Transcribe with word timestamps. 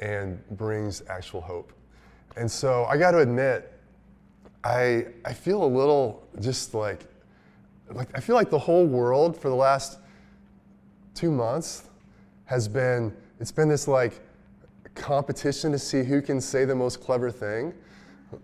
and 0.00 0.42
brings 0.56 1.02
actual 1.08 1.40
hope. 1.40 1.72
And 2.36 2.50
so 2.50 2.84
I 2.84 2.96
got 2.96 3.12
to 3.12 3.18
admit, 3.18 3.72
I, 4.64 5.06
I 5.24 5.32
feel 5.32 5.62
a 5.62 5.66
little 5.66 6.26
just 6.40 6.74
like, 6.74 7.06
like, 7.92 8.08
I 8.14 8.20
feel 8.20 8.36
like 8.36 8.50
the 8.50 8.58
whole 8.58 8.86
world 8.86 9.36
for 9.36 9.48
the 9.48 9.54
last 9.54 9.98
two 11.14 11.30
months 11.30 11.84
has 12.44 12.68
been, 12.68 13.14
it's 13.40 13.52
been 13.52 13.68
this 13.68 13.88
like 13.88 14.20
competition 14.94 15.72
to 15.72 15.78
see 15.78 16.02
who 16.02 16.20
can 16.20 16.40
say 16.40 16.64
the 16.64 16.74
most 16.74 17.00
clever 17.00 17.30
thing 17.30 17.72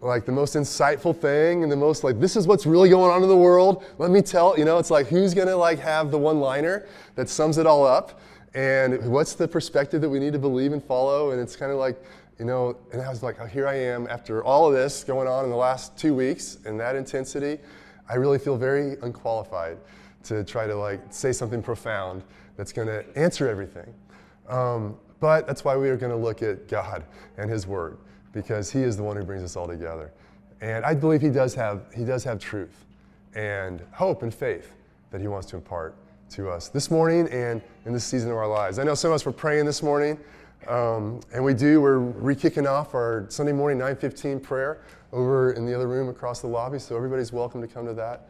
like 0.00 0.24
the 0.24 0.32
most 0.32 0.54
insightful 0.54 1.16
thing 1.16 1.62
and 1.62 1.70
the 1.70 1.76
most 1.76 2.02
like 2.02 2.18
this 2.18 2.36
is 2.36 2.46
what's 2.46 2.66
really 2.66 2.88
going 2.88 3.10
on 3.10 3.22
in 3.22 3.28
the 3.28 3.36
world 3.36 3.84
let 3.98 4.10
me 4.10 4.20
tell 4.20 4.58
you 4.58 4.64
know 4.64 4.78
it's 4.78 4.90
like 4.90 5.06
who's 5.06 5.32
gonna 5.32 5.54
like 5.54 5.78
have 5.78 6.10
the 6.10 6.18
one 6.18 6.40
liner 6.40 6.86
that 7.14 7.28
sums 7.28 7.58
it 7.58 7.66
all 7.66 7.86
up 7.86 8.20
and 8.54 9.10
what's 9.10 9.34
the 9.34 9.46
perspective 9.46 10.00
that 10.00 10.08
we 10.08 10.18
need 10.18 10.32
to 10.32 10.38
believe 10.38 10.72
and 10.72 10.82
follow 10.82 11.30
and 11.30 11.40
it's 11.40 11.56
kind 11.56 11.72
of 11.72 11.78
like 11.78 12.02
you 12.38 12.44
know 12.44 12.76
and 12.92 13.02
i 13.02 13.08
was 13.08 13.22
like 13.22 13.40
oh, 13.40 13.46
here 13.46 13.66
i 13.66 13.74
am 13.74 14.06
after 14.08 14.42
all 14.44 14.66
of 14.66 14.74
this 14.74 15.04
going 15.04 15.28
on 15.28 15.44
in 15.44 15.50
the 15.50 15.56
last 15.56 15.96
two 15.96 16.14
weeks 16.14 16.58
and 16.64 16.78
that 16.78 16.96
intensity 16.96 17.58
i 18.08 18.14
really 18.14 18.38
feel 18.38 18.56
very 18.56 18.96
unqualified 19.02 19.76
to 20.22 20.42
try 20.44 20.66
to 20.66 20.74
like 20.74 21.00
say 21.10 21.32
something 21.32 21.62
profound 21.62 22.22
that's 22.56 22.72
going 22.72 22.88
to 22.88 23.04
answer 23.16 23.48
everything 23.48 23.92
um, 24.48 24.96
but 25.18 25.46
that's 25.46 25.64
why 25.64 25.76
we 25.76 25.88
are 25.88 25.96
going 25.96 26.12
to 26.12 26.18
look 26.18 26.42
at 26.42 26.68
god 26.68 27.04
and 27.36 27.50
his 27.50 27.66
word 27.66 27.98
because 28.36 28.70
he 28.70 28.82
is 28.82 28.98
the 28.98 29.02
one 29.02 29.16
who 29.16 29.24
brings 29.24 29.42
us 29.42 29.56
all 29.56 29.66
together. 29.66 30.12
And 30.60 30.84
I 30.84 30.92
believe 30.92 31.22
he 31.22 31.30
does 31.30 31.54
have, 31.54 31.86
he 31.96 32.04
does 32.04 32.22
have 32.24 32.38
truth 32.38 32.84
and 33.34 33.80
hope 33.92 34.22
and 34.22 34.32
faith 34.32 34.72
that 35.10 35.22
he 35.22 35.26
wants 35.26 35.46
to 35.48 35.56
impart 35.56 35.96
to 36.30 36.50
us 36.50 36.68
this 36.68 36.90
morning 36.90 37.28
and 37.28 37.62
in 37.84 37.92
this 37.92 38.04
season 38.04 38.30
of 38.30 38.36
our 38.36 38.48
lives. 38.48 38.78
I 38.78 38.84
know 38.84 38.94
some 38.94 39.10
of 39.10 39.14
us 39.14 39.24
were 39.24 39.32
praying 39.32 39.66
this 39.66 39.82
morning, 39.82 40.18
um, 40.68 41.20
and 41.32 41.44
we 41.44 41.54
do. 41.54 41.80
We're 41.80 41.98
re-kicking 41.98 42.66
off 42.66 42.94
our 42.94 43.26
Sunday 43.28 43.52
morning 43.52 43.78
9:15 43.78 44.42
prayer 44.42 44.82
over 45.12 45.52
in 45.52 45.64
the 45.64 45.74
other 45.74 45.86
room 45.86 46.08
across 46.08 46.40
the 46.40 46.48
lobby, 46.48 46.78
so 46.78 46.96
everybody's 46.96 47.32
welcome 47.32 47.60
to 47.60 47.68
come 47.68 47.86
to 47.86 47.94
that. 47.94 48.28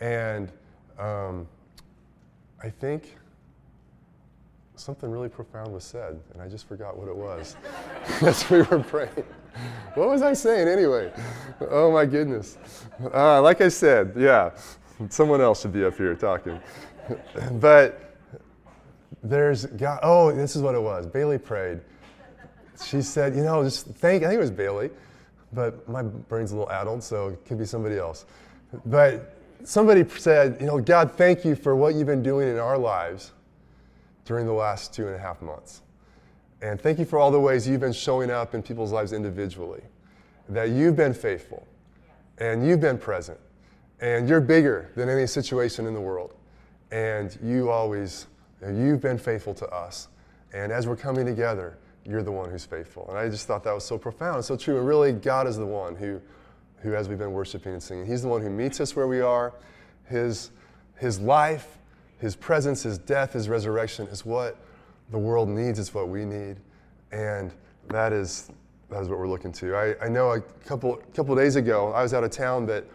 And 0.00 0.50
um, 0.98 1.46
I 2.62 2.70
think 2.70 3.16
something 4.76 5.10
really 5.10 5.28
profound 5.28 5.72
was 5.72 5.84
said, 5.84 6.18
and 6.32 6.42
I 6.42 6.48
just 6.48 6.66
forgot 6.66 6.96
what 6.96 7.08
it 7.08 7.16
was 7.16 7.56
as 8.22 8.48
we 8.50 8.62
were 8.62 8.80
praying. 8.80 9.24
What 9.94 10.08
was 10.08 10.22
I 10.22 10.32
saying 10.32 10.66
anyway? 10.66 11.12
Oh 11.70 11.92
my 11.92 12.06
goodness. 12.06 12.58
Uh, 13.12 13.40
like 13.40 13.60
I 13.60 13.68
said, 13.68 14.14
yeah, 14.16 14.50
someone 15.08 15.40
else 15.40 15.62
should 15.62 15.72
be 15.72 15.84
up 15.84 15.96
here 15.96 16.14
talking. 16.14 16.60
but 17.52 18.16
there's 19.22 19.66
God. 19.66 20.00
Oh, 20.02 20.32
this 20.32 20.56
is 20.56 20.62
what 20.62 20.74
it 20.74 20.82
was. 20.82 21.06
Bailey 21.06 21.38
prayed. 21.38 21.80
She 22.84 23.02
said, 23.02 23.34
you 23.34 23.42
know, 23.42 23.62
just 23.62 23.86
thank, 23.86 24.24
I 24.24 24.28
think 24.28 24.38
it 24.38 24.40
was 24.40 24.50
Bailey, 24.50 24.90
but 25.52 25.88
my 25.88 26.02
brain's 26.02 26.50
a 26.50 26.56
little 26.56 26.70
addled, 26.70 27.02
so 27.02 27.28
it 27.28 27.44
could 27.46 27.58
be 27.58 27.64
somebody 27.64 27.96
else. 27.96 28.26
But 28.84 29.36
somebody 29.64 30.04
said, 30.08 30.56
you 30.60 30.66
know, 30.66 30.80
God, 30.80 31.12
thank 31.12 31.44
you 31.44 31.54
for 31.54 31.76
what 31.76 31.94
you've 31.94 32.06
been 32.06 32.22
doing 32.22 32.48
in 32.48 32.58
our 32.58 32.76
lives 32.76 33.32
during 34.24 34.46
the 34.46 34.52
last 34.52 34.92
two 34.92 35.06
and 35.06 35.14
a 35.14 35.18
half 35.18 35.40
months. 35.40 35.82
And 36.62 36.80
thank 36.80 36.98
you 36.98 37.04
for 37.04 37.18
all 37.18 37.30
the 37.30 37.40
ways 37.40 37.68
you've 37.68 37.80
been 37.80 37.92
showing 37.92 38.30
up 38.30 38.54
in 38.54 38.62
people's 38.62 38.90
lives 38.90 39.12
individually, 39.12 39.82
that 40.48 40.70
you've 40.70 40.96
been 40.96 41.14
faithful 41.14 41.66
and 42.38 42.66
you've 42.66 42.80
been 42.80 42.98
present 42.98 43.38
and 44.00 44.28
you're 44.28 44.40
bigger 44.40 44.90
than 44.96 45.08
any 45.08 45.26
situation 45.26 45.86
in 45.86 45.94
the 45.94 46.00
world. 46.00 46.34
And 46.90 47.36
you 47.42 47.70
always, 47.70 48.26
you've 48.62 49.00
been 49.00 49.18
faithful 49.18 49.54
to 49.54 49.68
us. 49.68 50.08
And 50.52 50.70
as 50.70 50.86
we're 50.86 50.96
coming 50.96 51.26
together, 51.26 51.76
you're 52.04 52.22
the 52.22 52.32
one 52.32 52.50
who's 52.50 52.64
faithful. 52.64 53.06
And 53.08 53.18
I 53.18 53.28
just 53.28 53.46
thought 53.46 53.64
that 53.64 53.74
was 53.74 53.84
so 53.84 53.98
profound 53.98 54.36
and 54.36 54.44
so 54.44 54.56
true. 54.56 54.78
And 54.78 54.86
really, 54.86 55.12
God 55.12 55.46
is 55.46 55.56
the 55.56 55.66
one 55.66 55.96
who, 55.96 56.20
who 56.78 56.94
as 56.94 57.08
we've 57.08 57.18
been 57.18 57.32
worshiping 57.32 57.72
and 57.72 57.82
singing, 57.82 58.06
He's 58.06 58.22
the 58.22 58.28
one 58.28 58.42
who 58.42 58.50
meets 58.50 58.80
us 58.80 58.94
where 58.94 59.08
we 59.08 59.20
are. 59.20 59.54
His, 60.06 60.50
his 60.96 61.18
life 61.18 61.78
his 62.24 62.36
presence, 62.36 62.82
His 62.82 62.96
death, 62.96 63.34
His 63.34 63.50
resurrection 63.50 64.06
is 64.06 64.24
what 64.24 64.56
the 65.10 65.18
world 65.18 65.48
needs, 65.48 65.78
it's 65.78 65.92
what 65.92 66.08
we 66.08 66.24
need. 66.24 66.56
And 67.12 67.52
that 67.88 68.14
is, 68.14 68.50
that 68.88 69.02
is 69.02 69.08
what 69.08 69.18
we're 69.18 69.28
looking 69.28 69.52
to. 69.52 69.76
I, 69.76 69.94
I 70.06 70.08
know 70.08 70.32
a 70.32 70.40
couple, 70.40 70.96
couple 71.14 71.36
days 71.36 71.56
ago, 71.56 71.92
I 71.92 72.02
was 72.02 72.14
out 72.14 72.24
of 72.24 72.30
town, 72.30 72.64
but 72.64 72.88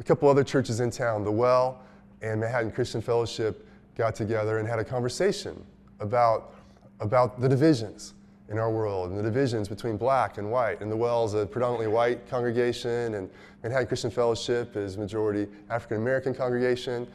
a 0.00 0.02
couple 0.02 0.28
other 0.28 0.42
churches 0.42 0.80
in 0.80 0.90
town, 0.90 1.22
The 1.22 1.30
Well 1.30 1.80
and 2.24 2.40
Manhattan 2.40 2.72
Christian 2.72 3.02
Fellowship, 3.02 3.66
got 3.96 4.14
together 4.14 4.58
and 4.58 4.66
had 4.66 4.78
a 4.78 4.84
conversation 4.84 5.62
about, 6.00 6.54
about 7.00 7.40
the 7.40 7.48
divisions 7.48 8.14
in 8.48 8.58
our 8.58 8.70
world 8.70 9.10
and 9.10 9.18
the 9.18 9.22
divisions 9.22 9.68
between 9.68 9.96
black 9.96 10.38
and 10.38 10.50
white. 10.50 10.80
And 10.80 10.90
the 10.90 10.96
Well 10.96 11.24
is 11.24 11.34
a 11.34 11.46
predominantly 11.46 11.86
white 11.86 12.28
congregation, 12.28 13.14
and 13.14 13.30
Manhattan 13.62 13.86
Christian 13.86 14.10
Fellowship 14.10 14.76
is 14.76 14.98
majority 14.98 15.46
African 15.70 15.98
American 15.98 16.34
congregation. 16.34 17.06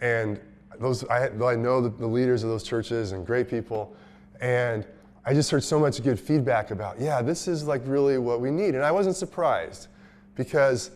And 0.00 0.38
those, 0.78 1.04
I, 1.04 1.26
I 1.26 1.56
know 1.56 1.80
the, 1.80 1.88
the 1.88 2.06
leaders 2.06 2.44
of 2.44 2.50
those 2.50 2.62
churches 2.62 3.12
and 3.12 3.26
great 3.26 3.48
people, 3.48 3.94
and 4.40 4.86
I 5.24 5.34
just 5.34 5.50
heard 5.50 5.64
so 5.64 5.78
much 5.78 6.02
good 6.02 6.18
feedback 6.18 6.70
about, 6.70 7.00
yeah, 7.00 7.20
this 7.20 7.48
is 7.48 7.64
like 7.64 7.82
really 7.84 8.16
what 8.18 8.40
we 8.40 8.50
need. 8.50 8.74
And 8.74 8.84
I 8.84 8.92
wasn't 8.92 9.16
surprised 9.16 9.88
because 10.36 10.90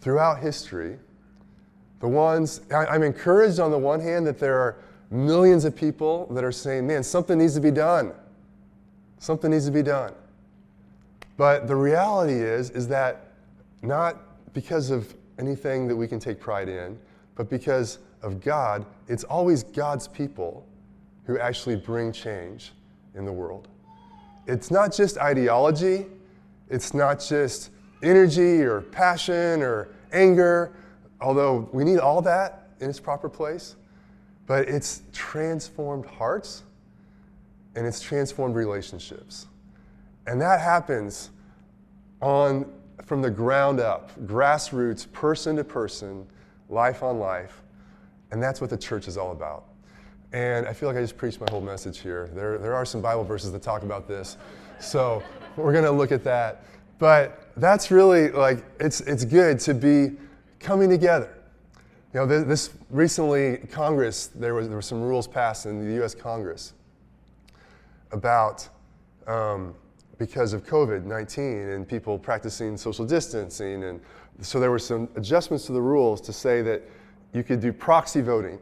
throughout 0.00 0.40
history, 0.40 0.98
the 2.00 2.08
ones, 2.08 2.62
I, 2.72 2.86
I'm 2.86 3.02
encouraged 3.02 3.60
on 3.60 3.70
the 3.70 3.78
one 3.78 4.00
hand 4.00 4.26
that 4.26 4.38
there 4.38 4.58
are 4.58 4.76
millions 5.10 5.64
of 5.64 5.76
people 5.76 6.26
that 6.32 6.44
are 6.44 6.52
saying, 6.52 6.86
man, 6.86 7.02
something 7.02 7.38
needs 7.38 7.54
to 7.54 7.60
be 7.60 7.70
done. 7.70 8.12
Something 9.18 9.50
needs 9.50 9.66
to 9.66 9.72
be 9.72 9.82
done. 9.82 10.14
But 11.36 11.66
the 11.66 11.76
reality 11.76 12.34
is, 12.34 12.70
is 12.70 12.88
that 12.88 13.32
not 13.82 14.52
because 14.54 14.90
of 14.90 15.14
anything 15.38 15.88
that 15.88 15.96
we 15.96 16.06
can 16.06 16.18
take 16.18 16.40
pride 16.40 16.68
in, 16.68 16.98
but 17.34 17.48
because 17.48 17.98
of 18.22 18.40
God, 18.40 18.84
it's 19.08 19.24
always 19.24 19.62
God's 19.62 20.08
people 20.08 20.66
who 21.24 21.38
actually 21.38 21.76
bring 21.76 22.12
change 22.12 22.72
in 23.14 23.24
the 23.24 23.32
world. 23.32 23.68
It's 24.46 24.70
not 24.70 24.94
just 24.94 25.18
ideology, 25.18 26.06
it's 26.68 26.94
not 26.94 27.20
just 27.20 27.70
energy 28.02 28.62
or 28.62 28.80
passion 28.80 29.62
or 29.62 29.88
anger, 30.12 30.72
although 31.20 31.68
we 31.72 31.84
need 31.84 31.98
all 31.98 32.22
that 32.22 32.68
in 32.80 32.88
its 32.88 33.00
proper 33.00 33.28
place, 33.28 33.76
but 34.46 34.68
it's 34.68 35.02
transformed 35.12 36.06
hearts 36.06 36.62
and 37.76 37.86
it's 37.86 38.00
transformed 38.00 38.56
relationships. 38.56 39.46
And 40.26 40.40
that 40.40 40.60
happens 40.60 41.30
on 42.20 42.70
from 43.04 43.22
the 43.22 43.30
ground 43.30 43.80
up, 43.80 44.12
grassroots, 44.26 45.10
person 45.12 45.56
to 45.56 45.64
person, 45.64 46.26
life 46.68 47.02
on 47.02 47.18
life 47.18 47.62
and 48.30 48.42
that's 48.42 48.60
what 48.60 48.70
the 48.70 48.76
church 48.76 49.08
is 49.08 49.16
all 49.16 49.32
about. 49.32 49.64
And 50.32 50.66
I 50.66 50.72
feel 50.72 50.88
like 50.88 50.96
I 50.96 51.00
just 51.00 51.16
preached 51.16 51.40
my 51.40 51.46
whole 51.50 51.60
message 51.60 51.98
here. 51.98 52.30
There, 52.34 52.58
there 52.58 52.74
are 52.74 52.84
some 52.84 53.00
Bible 53.00 53.24
verses 53.24 53.50
that 53.52 53.62
talk 53.62 53.82
about 53.82 54.06
this. 54.06 54.36
So 54.78 55.22
we're 55.56 55.72
going 55.72 55.84
to 55.84 55.90
look 55.90 56.12
at 56.12 56.22
that. 56.24 56.64
But 56.98 57.50
that's 57.56 57.90
really 57.90 58.30
like, 58.30 58.64
it's, 58.78 59.00
it's 59.00 59.24
good 59.24 59.58
to 59.60 59.74
be 59.74 60.12
coming 60.60 60.88
together. 60.88 61.34
You 62.12 62.20
know, 62.20 62.26
this, 62.26 62.44
this 62.44 62.70
recently, 62.90 63.58
Congress, 63.70 64.28
there, 64.28 64.54
was, 64.54 64.68
there 64.68 64.76
were 64.76 64.82
some 64.82 65.02
rules 65.02 65.26
passed 65.26 65.66
in 65.66 65.84
the 65.84 66.04
US 66.04 66.14
Congress 66.14 66.74
about 68.12 68.68
um, 69.26 69.74
because 70.18 70.52
of 70.52 70.64
COVID 70.66 71.04
19 71.04 71.42
and 71.44 71.88
people 71.88 72.18
practicing 72.18 72.76
social 72.76 73.04
distancing. 73.04 73.84
And 73.84 74.00
so 74.40 74.60
there 74.60 74.70
were 74.70 74.78
some 74.78 75.08
adjustments 75.16 75.66
to 75.66 75.72
the 75.72 75.80
rules 75.80 76.20
to 76.22 76.32
say 76.32 76.62
that 76.62 76.82
you 77.32 77.42
could 77.42 77.60
do 77.60 77.72
proxy 77.72 78.20
voting 78.20 78.58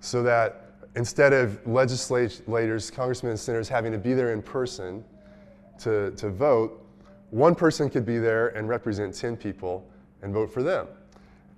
so 0.00 0.22
that 0.22 0.72
instead 0.96 1.32
of 1.32 1.64
legislators, 1.66 2.90
congressmen, 2.90 3.30
and 3.30 3.38
senators 3.38 3.68
having 3.68 3.92
to 3.92 3.98
be 3.98 4.14
there 4.14 4.32
in 4.32 4.40
person 4.40 5.04
to, 5.78 6.10
to 6.12 6.30
vote, 6.30 6.82
one 7.30 7.54
person 7.54 7.90
could 7.90 8.06
be 8.06 8.18
there 8.18 8.48
and 8.48 8.68
represent 8.68 9.14
10 9.14 9.36
people 9.36 9.86
and 10.26 10.34
vote 10.34 10.52
for 10.52 10.62
them. 10.62 10.88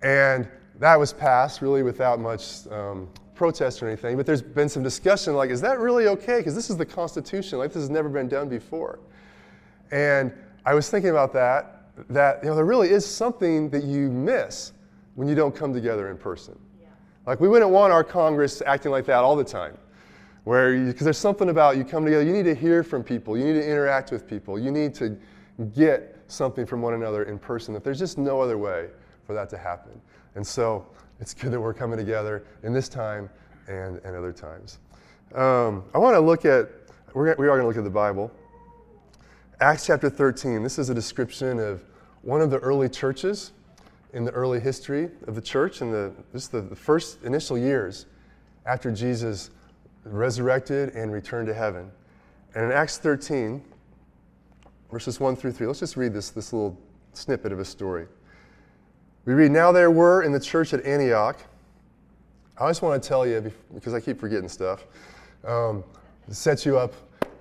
And 0.02 0.46
that 0.78 0.96
was 0.96 1.12
passed 1.12 1.60
really 1.60 1.82
without 1.82 2.20
much 2.20 2.66
um, 2.68 3.08
protest 3.34 3.82
or 3.82 3.88
anything, 3.88 4.16
but 4.16 4.26
there's 4.26 4.42
been 4.42 4.68
some 4.68 4.82
discussion 4.82 5.34
like, 5.34 5.50
is 5.50 5.60
that 5.62 5.78
really 5.80 6.06
okay? 6.06 6.38
Because 6.38 6.54
this 6.54 6.70
is 6.70 6.76
the 6.76 6.86
Constitution, 6.86 7.58
like 7.58 7.72
this 7.72 7.82
has 7.82 7.90
never 7.90 8.08
been 8.08 8.28
done 8.28 8.48
before. 8.48 9.00
And 9.90 10.32
I 10.66 10.74
was 10.74 10.90
thinking 10.90 11.10
about 11.10 11.32
that, 11.32 11.86
that 12.10 12.42
you 12.42 12.50
know, 12.50 12.54
there 12.54 12.66
really 12.66 12.90
is 12.90 13.06
something 13.06 13.70
that 13.70 13.84
you 13.84 14.10
miss 14.10 14.72
when 15.14 15.28
you 15.28 15.34
don't 15.34 15.54
come 15.54 15.72
together 15.72 16.10
in 16.10 16.18
person. 16.18 16.56
Yeah. 16.80 16.88
Like, 17.26 17.40
we 17.40 17.48
wouldn't 17.48 17.70
want 17.70 17.92
our 17.92 18.04
Congress 18.04 18.62
acting 18.66 18.92
like 18.92 19.06
that 19.06 19.24
all 19.24 19.34
the 19.34 19.44
time. 19.44 19.78
Where, 20.44 20.78
because 20.84 21.04
there's 21.04 21.18
something 21.18 21.48
about 21.48 21.76
you 21.76 21.84
come 21.84 22.04
together, 22.04 22.22
you 22.22 22.32
need 22.32 22.44
to 22.44 22.54
hear 22.54 22.82
from 22.82 23.02
people, 23.02 23.36
you 23.36 23.44
need 23.44 23.60
to 23.60 23.66
interact 23.66 24.12
with 24.12 24.26
people, 24.26 24.58
you 24.58 24.70
need 24.70 24.94
to 24.96 25.18
get 25.74 26.17
something 26.28 26.64
from 26.64 26.80
one 26.80 26.94
another 26.94 27.24
in 27.24 27.38
person. 27.38 27.74
That 27.74 27.82
there's 27.82 27.98
just 27.98 28.18
no 28.18 28.40
other 28.40 28.56
way 28.56 28.88
for 29.26 29.34
that 29.34 29.50
to 29.50 29.58
happen. 29.58 30.00
And 30.34 30.46
so, 30.46 30.86
it's 31.20 31.34
good 31.34 31.50
that 31.50 31.60
we're 31.60 31.74
coming 31.74 31.98
together 31.98 32.44
in 32.62 32.72
this 32.72 32.88
time 32.88 33.28
and, 33.66 34.00
and 34.04 34.16
other 34.16 34.32
times. 34.32 34.78
Um, 35.34 35.84
I 35.94 35.98
want 35.98 36.14
to 36.14 36.20
look 36.20 36.44
at, 36.44 36.70
we're, 37.12 37.34
we 37.36 37.48
are 37.48 37.58
going 37.58 37.62
to 37.62 37.66
look 37.66 37.76
at 37.76 37.84
the 37.84 37.90
Bible. 37.90 38.30
Acts 39.60 39.86
chapter 39.86 40.08
13, 40.08 40.62
this 40.62 40.78
is 40.78 40.88
a 40.90 40.94
description 40.94 41.58
of 41.58 41.84
one 42.22 42.40
of 42.40 42.50
the 42.50 42.58
early 42.58 42.88
churches 42.88 43.52
in 44.12 44.24
the 44.24 44.30
early 44.30 44.60
history 44.60 45.10
of 45.26 45.34
the 45.34 45.40
church 45.40 45.80
and 45.80 45.92
the, 45.92 46.12
this 46.32 46.44
is 46.44 46.48
the, 46.48 46.60
the 46.60 46.76
first 46.76 47.22
initial 47.24 47.58
years 47.58 48.06
after 48.64 48.90
Jesus 48.92 49.50
resurrected 50.04 50.90
and 50.94 51.12
returned 51.12 51.48
to 51.48 51.54
heaven. 51.54 51.90
And 52.54 52.64
in 52.64 52.72
Acts 52.72 52.98
13, 52.98 53.62
verses 54.90 55.20
1 55.20 55.36
through 55.36 55.52
3, 55.52 55.66
let's 55.66 55.80
just 55.80 55.96
read 55.96 56.12
this, 56.12 56.30
this 56.30 56.52
little 56.52 56.78
snippet 57.12 57.52
of 57.52 57.60
a 57.60 57.64
story. 57.64 58.06
We 59.24 59.34
read, 59.34 59.50
Now 59.50 59.72
there 59.72 59.90
were 59.90 60.22
in 60.22 60.32
the 60.32 60.40
church 60.40 60.72
at 60.72 60.84
Antioch, 60.84 61.38
I 62.60 62.68
just 62.68 62.82
want 62.82 63.00
to 63.00 63.08
tell 63.08 63.26
you, 63.26 63.52
because 63.72 63.94
I 63.94 64.00
keep 64.00 64.18
forgetting 64.18 64.48
stuff, 64.48 64.84
um, 65.46 65.84
set 66.28 66.66
you 66.66 66.76
up. 66.76 66.92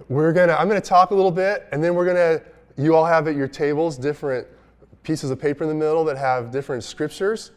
We're 0.10 0.32
gonna, 0.32 0.54
I'm 0.54 0.70
going 0.70 0.80
to 0.80 0.88
talk 0.88 1.10
a 1.10 1.16
little 1.16 1.32
bit, 1.32 1.68
and 1.72 1.84
then 1.84 1.96
we're 1.96 2.06
going 2.06 2.18
to, 2.18 2.44
you 2.82 2.96
all 2.96 3.06
have 3.06 3.28
at 3.28 3.36
your 3.36 3.48
tables 3.48 3.98
different 3.98 4.48
pieces 5.02 5.32
of 5.32 5.40
paper 5.40 5.64
in 5.64 5.70
the 5.70 5.76
middle 5.76 6.04
that 6.06 6.18
have 6.18 6.52
different 6.52 6.84
scriptures, 6.84 7.52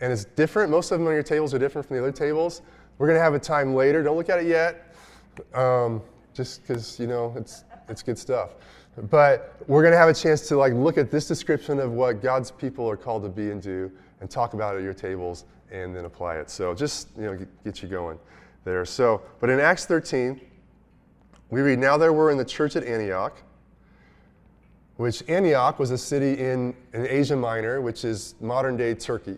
and 0.00 0.12
it's 0.12 0.24
different. 0.24 0.70
Most 0.70 0.90
of 0.90 0.98
them 0.98 1.08
on 1.08 1.14
your 1.14 1.22
tables 1.22 1.54
are 1.54 1.58
different 1.58 1.86
from 1.86 1.96
the 1.96 2.02
other 2.02 2.12
tables. 2.12 2.60
We're 2.98 3.06
going 3.06 3.18
to 3.18 3.22
have 3.22 3.34
a 3.34 3.38
time 3.38 3.74
later. 3.74 4.02
Don't 4.02 4.16
look 4.16 4.28
at 4.28 4.40
it 4.40 4.46
yet, 4.46 4.94
um, 5.54 6.02
just 6.34 6.62
because, 6.62 7.00
you 7.00 7.06
know, 7.06 7.34
it's, 7.36 7.64
it's 7.88 8.02
good 8.02 8.18
stuff. 8.18 8.50
But 8.96 9.56
we're 9.66 9.82
going 9.82 9.92
to 9.92 9.98
have 9.98 10.08
a 10.08 10.14
chance 10.14 10.48
to 10.48 10.56
like 10.56 10.72
look 10.72 10.96
at 10.96 11.10
this 11.10 11.28
description 11.28 11.78
of 11.78 11.92
what 11.92 12.22
God's 12.22 12.50
people 12.50 12.88
are 12.88 12.96
called 12.96 13.22
to 13.24 13.28
be 13.28 13.50
and 13.50 13.60
do 13.60 13.90
and 14.20 14.30
talk 14.30 14.54
about 14.54 14.74
it 14.74 14.78
at 14.78 14.84
your 14.84 14.94
tables 14.94 15.44
and 15.70 15.94
then 15.94 16.04
apply 16.06 16.36
it. 16.36 16.48
So 16.48 16.74
just, 16.74 17.08
you 17.16 17.24
know, 17.24 17.46
get, 17.64 17.82
you 17.82 17.88
going 17.88 18.18
there. 18.64 18.84
So, 18.84 19.22
but 19.40 19.50
in 19.50 19.60
Acts 19.60 19.84
13, 19.84 20.40
we 21.50 21.60
read, 21.60 21.78
Now 21.78 21.96
there 21.98 22.12
were 22.12 22.30
in 22.30 22.38
the 22.38 22.44
church 22.44 22.74
at 22.76 22.84
Antioch, 22.84 23.36
which 24.96 25.22
Antioch 25.28 25.78
was 25.78 25.90
a 25.90 25.98
city 25.98 26.40
in, 26.40 26.74
in 26.94 27.06
Asia 27.06 27.36
Minor, 27.36 27.82
which 27.82 28.04
is 28.04 28.34
modern 28.40 28.76
day 28.76 28.94
Turkey. 28.94 29.36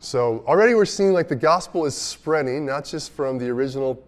So 0.00 0.44
already 0.46 0.74
we're 0.74 0.84
seeing 0.84 1.12
like 1.12 1.28
the 1.28 1.36
gospel 1.36 1.86
is 1.86 1.94
spreading, 1.94 2.66
not 2.66 2.84
just 2.84 3.12
from 3.12 3.38
the 3.38 3.48
original 3.48 4.02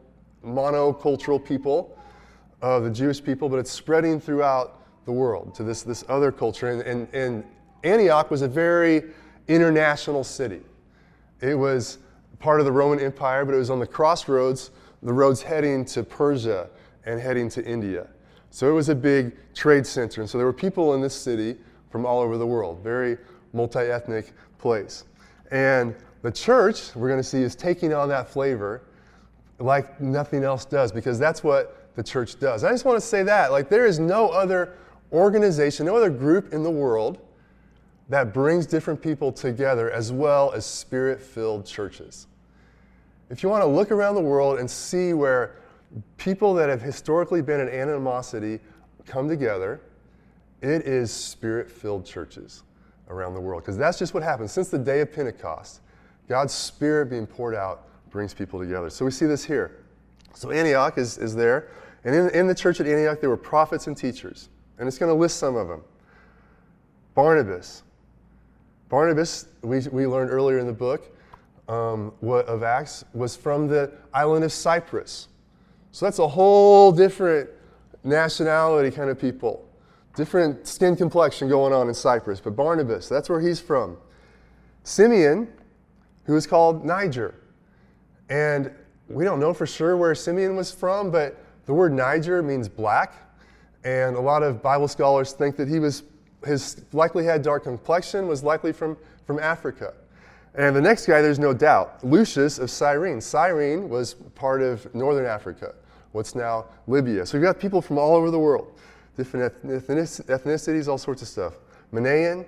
monocultural 0.44 1.42
people, 1.42 1.97
uh, 2.62 2.80
the 2.80 2.90
Jewish 2.90 3.22
people, 3.22 3.48
but 3.48 3.58
it's 3.58 3.70
spreading 3.70 4.20
throughout 4.20 4.82
the 5.04 5.12
world 5.12 5.54
to 5.54 5.62
this, 5.62 5.82
this 5.82 6.04
other 6.08 6.32
culture. 6.32 6.70
And, 6.70 6.82
and, 6.82 7.08
and 7.14 7.44
Antioch 7.84 8.30
was 8.30 8.42
a 8.42 8.48
very 8.48 9.04
international 9.46 10.24
city. 10.24 10.60
It 11.40 11.54
was 11.54 11.98
part 12.38 12.60
of 12.60 12.66
the 12.66 12.72
Roman 12.72 13.00
Empire, 13.00 13.44
but 13.44 13.54
it 13.54 13.58
was 13.58 13.70
on 13.70 13.78
the 13.78 13.86
crossroads, 13.86 14.70
the 15.02 15.12
roads 15.12 15.42
heading 15.42 15.84
to 15.86 16.02
Persia 16.02 16.68
and 17.06 17.20
heading 17.20 17.48
to 17.50 17.64
India. 17.64 18.06
So 18.50 18.68
it 18.68 18.72
was 18.72 18.88
a 18.88 18.94
big 18.94 19.36
trade 19.54 19.86
center. 19.86 20.20
And 20.20 20.28
so 20.28 20.38
there 20.38 20.46
were 20.46 20.52
people 20.52 20.94
in 20.94 21.00
this 21.00 21.14
city 21.14 21.56
from 21.90 22.04
all 22.04 22.20
over 22.20 22.36
the 22.36 22.46
world, 22.46 22.80
very 22.82 23.16
multi 23.52 23.80
ethnic 23.80 24.32
place. 24.58 25.04
And 25.50 25.94
the 26.22 26.32
church, 26.32 26.94
we're 26.94 27.08
going 27.08 27.20
to 27.20 27.28
see, 27.28 27.42
is 27.42 27.54
taking 27.54 27.94
on 27.94 28.08
that 28.08 28.28
flavor 28.28 28.82
like 29.58 30.00
nothing 30.00 30.44
else 30.44 30.64
does 30.64 30.92
because 30.92 31.18
that's 31.18 31.42
what 31.42 31.77
the 31.98 32.04
church 32.04 32.38
does. 32.38 32.62
I 32.62 32.70
just 32.70 32.84
want 32.84 32.96
to 32.96 33.04
say 33.04 33.24
that. 33.24 33.50
Like, 33.50 33.68
there 33.68 33.84
is 33.84 33.98
no 33.98 34.28
other 34.28 34.76
organization, 35.12 35.84
no 35.84 35.96
other 35.96 36.10
group 36.10 36.52
in 36.54 36.62
the 36.62 36.70
world 36.70 37.18
that 38.08 38.32
brings 38.32 38.66
different 38.66 39.02
people 39.02 39.32
together 39.32 39.90
as 39.90 40.12
well 40.12 40.52
as 40.52 40.64
spirit 40.64 41.20
filled 41.20 41.66
churches. 41.66 42.28
If 43.30 43.42
you 43.42 43.48
want 43.48 43.64
to 43.64 43.66
look 43.66 43.90
around 43.90 44.14
the 44.14 44.20
world 44.20 44.60
and 44.60 44.70
see 44.70 45.12
where 45.12 45.56
people 46.18 46.54
that 46.54 46.68
have 46.68 46.80
historically 46.80 47.42
been 47.42 47.58
in 47.58 47.68
animosity 47.68 48.60
come 49.04 49.28
together, 49.28 49.80
it 50.62 50.82
is 50.82 51.12
spirit 51.12 51.68
filled 51.68 52.06
churches 52.06 52.62
around 53.08 53.34
the 53.34 53.40
world. 53.40 53.64
Because 53.64 53.76
that's 53.76 53.98
just 53.98 54.14
what 54.14 54.22
happens. 54.22 54.52
Since 54.52 54.68
the 54.68 54.78
day 54.78 55.00
of 55.00 55.12
Pentecost, 55.12 55.80
God's 56.28 56.54
Spirit 56.54 57.10
being 57.10 57.26
poured 57.26 57.56
out 57.56 57.88
brings 58.08 58.32
people 58.34 58.60
together. 58.60 58.88
So 58.88 59.04
we 59.04 59.10
see 59.10 59.26
this 59.26 59.42
here. 59.42 59.84
So 60.34 60.52
Antioch 60.52 60.96
is, 60.98 61.18
is 61.18 61.34
there. 61.34 61.70
And 62.04 62.14
in, 62.14 62.30
in 62.30 62.46
the 62.46 62.54
church 62.54 62.80
at 62.80 62.86
Antioch, 62.86 63.20
there 63.20 63.30
were 63.30 63.36
prophets 63.36 63.86
and 63.86 63.96
teachers. 63.96 64.48
And 64.78 64.86
it's 64.86 64.98
going 64.98 65.10
to 65.10 65.18
list 65.18 65.38
some 65.38 65.56
of 65.56 65.68
them 65.68 65.82
Barnabas. 67.14 67.82
Barnabas, 68.88 69.48
we, 69.62 69.80
we 69.88 70.06
learned 70.06 70.30
earlier 70.30 70.58
in 70.58 70.66
the 70.66 70.72
book 70.72 71.14
um, 71.68 72.12
of 72.22 72.62
Acts, 72.62 73.04
was 73.12 73.36
from 73.36 73.66
the 73.68 73.92
island 74.14 74.44
of 74.44 74.52
Cyprus. 74.52 75.28
So 75.92 76.06
that's 76.06 76.20
a 76.20 76.28
whole 76.28 76.92
different 76.92 77.50
nationality 78.04 78.90
kind 78.90 79.10
of 79.10 79.18
people 79.18 79.68
different 80.18 80.66
skin 80.66 80.96
complexion 80.96 81.48
going 81.48 81.72
on 81.72 81.86
in 81.86 81.94
Cyprus, 81.94 82.40
but 82.40 82.56
Barnabas, 82.56 83.08
that's 83.08 83.28
where 83.28 83.40
he's 83.40 83.60
from. 83.60 83.96
Simeon, 84.82 85.46
who 86.24 86.34
is 86.34 86.44
called 86.44 86.84
Niger. 86.84 87.36
And 88.28 88.72
we 89.08 89.22
don't 89.22 89.38
know 89.38 89.54
for 89.54 89.64
sure 89.64 89.96
where 89.96 90.16
Simeon 90.16 90.56
was 90.56 90.72
from, 90.72 91.12
but 91.12 91.40
the 91.68 91.74
word 91.74 91.92
Niger 91.92 92.42
means 92.42 92.66
black. 92.66 93.12
And 93.84 94.16
a 94.16 94.20
lot 94.20 94.42
of 94.42 94.62
Bible 94.62 94.88
scholars 94.88 95.32
think 95.32 95.54
that 95.56 95.68
he 95.68 95.78
was, 95.78 96.02
his 96.46 96.82
likely 96.94 97.26
had 97.26 97.42
dark 97.42 97.64
complexion, 97.64 98.26
was 98.26 98.42
likely 98.42 98.72
from, 98.72 98.96
from 99.26 99.38
Africa. 99.38 99.92
And 100.54 100.74
the 100.74 100.80
next 100.80 101.04
guy, 101.04 101.20
there's 101.20 101.38
no 101.38 101.52
doubt, 101.52 102.02
Lucius 102.02 102.58
of 102.58 102.70
Cyrene. 102.70 103.20
Cyrene 103.20 103.90
was 103.90 104.14
part 104.14 104.62
of 104.62 104.92
northern 104.94 105.26
Africa, 105.26 105.74
what's 106.12 106.34
now 106.34 106.64
Libya. 106.86 107.26
So 107.26 107.36
you've 107.36 107.44
got 107.44 107.60
people 107.60 107.82
from 107.82 107.98
all 107.98 108.16
over 108.16 108.30
the 108.30 108.38
world 108.38 108.72
different 109.18 109.52
ethnicities, 109.62 110.88
all 110.88 110.96
sorts 110.96 111.20
of 111.20 111.28
stuff. 111.28 111.58
Manaen, 111.92 112.46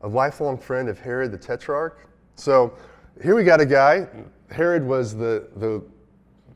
a 0.00 0.08
lifelong 0.08 0.56
friend 0.56 0.88
of 0.88 0.98
Herod 0.98 1.30
the 1.30 1.36
Tetrarch. 1.36 2.08
So 2.36 2.72
here 3.22 3.34
we 3.34 3.44
got 3.44 3.60
a 3.60 3.66
guy. 3.66 4.06
Herod 4.50 4.86
was 4.86 5.14
the, 5.14 5.46
the, 5.56 5.82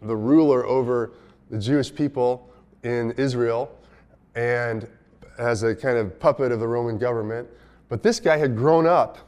the 0.00 0.17
ruler 0.17 0.64
over 0.64 1.12
the 1.50 1.58
Jewish 1.58 1.94
people 1.94 2.49
in 2.82 3.12
Israel 3.12 3.76
and 4.35 4.88
as 5.38 5.62
a 5.62 5.75
kind 5.75 5.99
of 5.99 6.19
puppet 6.20 6.52
of 6.52 6.61
the 6.61 6.69
Roman 6.69 6.99
government. 6.99 7.49
But 7.88 8.02
this 8.02 8.20
guy 8.20 8.37
had 8.37 8.56
grown 8.56 8.87
up 8.87 9.19